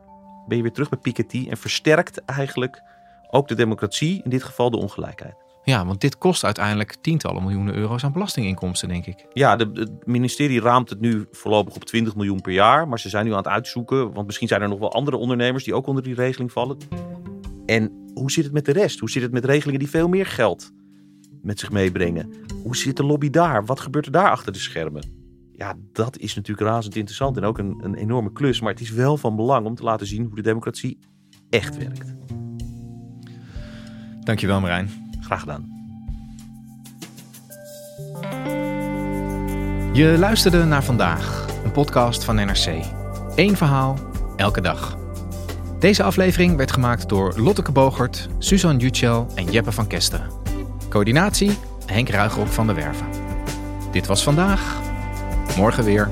ben 0.46 0.56
je 0.56 0.62
weer 0.62 0.72
terug 0.72 0.88
bij 0.88 0.98
Piketty 0.98 1.46
en 1.50 1.56
versterkt 1.56 2.24
eigenlijk 2.24 2.82
ook 3.30 3.48
de 3.48 3.54
democratie, 3.54 4.20
in 4.24 4.30
dit 4.30 4.42
geval 4.42 4.70
de 4.70 4.76
ongelijkheid. 4.76 5.34
Ja, 5.64 5.86
want 5.86 6.00
dit 6.00 6.18
kost 6.18 6.44
uiteindelijk 6.44 6.94
tientallen 7.00 7.42
miljoenen 7.42 7.74
euro's 7.74 8.04
aan 8.04 8.12
belastinginkomsten, 8.12 8.88
denk 8.88 9.06
ik. 9.06 9.26
Ja, 9.32 9.56
de, 9.56 9.70
het 9.74 10.06
ministerie 10.06 10.60
raamt 10.60 10.90
het 10.90 11.00
nu 11.00 11.26
voorlopig 11.30 11.74
op 11.74 11.84
20 11.84 12.16
miljoen 12.16 12.40
per 12.40 12.52
jaar. 12.52 12.88
Maar 12.88 13.00
ze 13.00 13.08
zijn 13.08 13.24
nu 13.24 13.30
aan 13.30 13.36
het 13.36 13.48
uitzoeken, 13.48 14.12
want 14.12 14.26
misschien 14.26 14.48
zijn 14.48 14.62
er 14.62 14.68
nog 14.68 14.78
wel 14.78 14.92
andere 14.92 15.16
ondernemers 15.16 15.64
die 15.64 15.74
ook 15.74 15.86
onder 15.86 16.02
die 16.02 16.14
regeling 16.14 16.52
vallen. 16.52 16.76
En 17.66 18.10
hoe 18.14 18.30
zit 18.30 18.44
het 18.44 18.52
met 18.52 18.64
de 18.64 18.72
rest? 18.72 18.98
Hoe 18.98 19.10
zit 19.10 19.22
het 19.22 19.32
met 19.32 19.44
regelingen 19.44 19.78
die 19.78 19.90
veel 19.90 20.08
meer 20.08 20.26
geld 20.26 20.72
met 21.42 21.58
zich 21.58 21.70
meebrengen? 21.70 22.32
Hoe 22.62 22.76
zit 22.76 22.96
de 22.96 23.04
lobby 23.04 23.30
daar? 23.30 23.64
Wat 23.64 23.80
gebeurt 23.80 24.06
er 24.06 24.12
daar 24.12 24.30
achter 24.30 24.52
de 24.52 24.58
schermen? 24.58 25.20
Ja, 25.52 25.74
dat 25.92 26.18
is 26.18 26.34
natuurlijk 26.34 26.68
razend 26.68 26.96
interessant 26.96 27.36
en 27.36 27.44
ook 27.44 27.58
een, 27.58 27.80
een 27.82 27.94
enorme 27.94 28.32
klus. 28.32 28.60
Maar 28.60 28.72
het 28.72 28.80
is 28.80 28.90
wel 28.90 29.16
van 29.16 29.36
belang 29.36 29.66
om 29.66 29.74
te 29.74 29.82
laten 29.82 30.06
zien 30.06 30.24
hoe 30.24 30.34
de 30.34 30.42
democratie 30.42 30.98
echt 31.50 31.76
werkt. 31.76 32.14
Dankjewel 34.20 34.60
Marijn. 34.60 34.90
Graag 35.20 35.40
gedaan. 35.40 35.80
Je 39.92 40.16
luisterde 40.18 40.64
naar 40.64 40.84
vandaag, 40.84 41.46
een 41.64 41.72
podcast 41.72 42.24
van 42.24 42.34
NRC. 42.34 42.84
Eén 43.34 43.56
verhaal, 43.56 43.98
elke 44.36 44.60
dag. 44.60 44.98
Deze 45.78 46.02
aflevering 46.02 46.56
werd 46.56 46.72
gemaakt 46.72 47.08
door 47.08 47.40
Lotteke 47.40 47.72
Bogert, 47.72 48.28
Suzanne 48.38 48.80
Jutschel 48.80 49.26
en 49.34 49.50
Jeppe 49.50 49.72
van 49.72 49.86
Kesteren. 49.86 50.41
Coördinatie 50.92 51.50
Henk 51.86 52.08
Ruigrok 52.08 52.48
van 52.48 52.66
de 52.66 52.72
Werven. 52.72 53.06
Dit 53.90 54.06
was 54.06 54.22
vandaag. 54.22 54.80
Morgen 55.56 55.84
weer. 55.84 56.08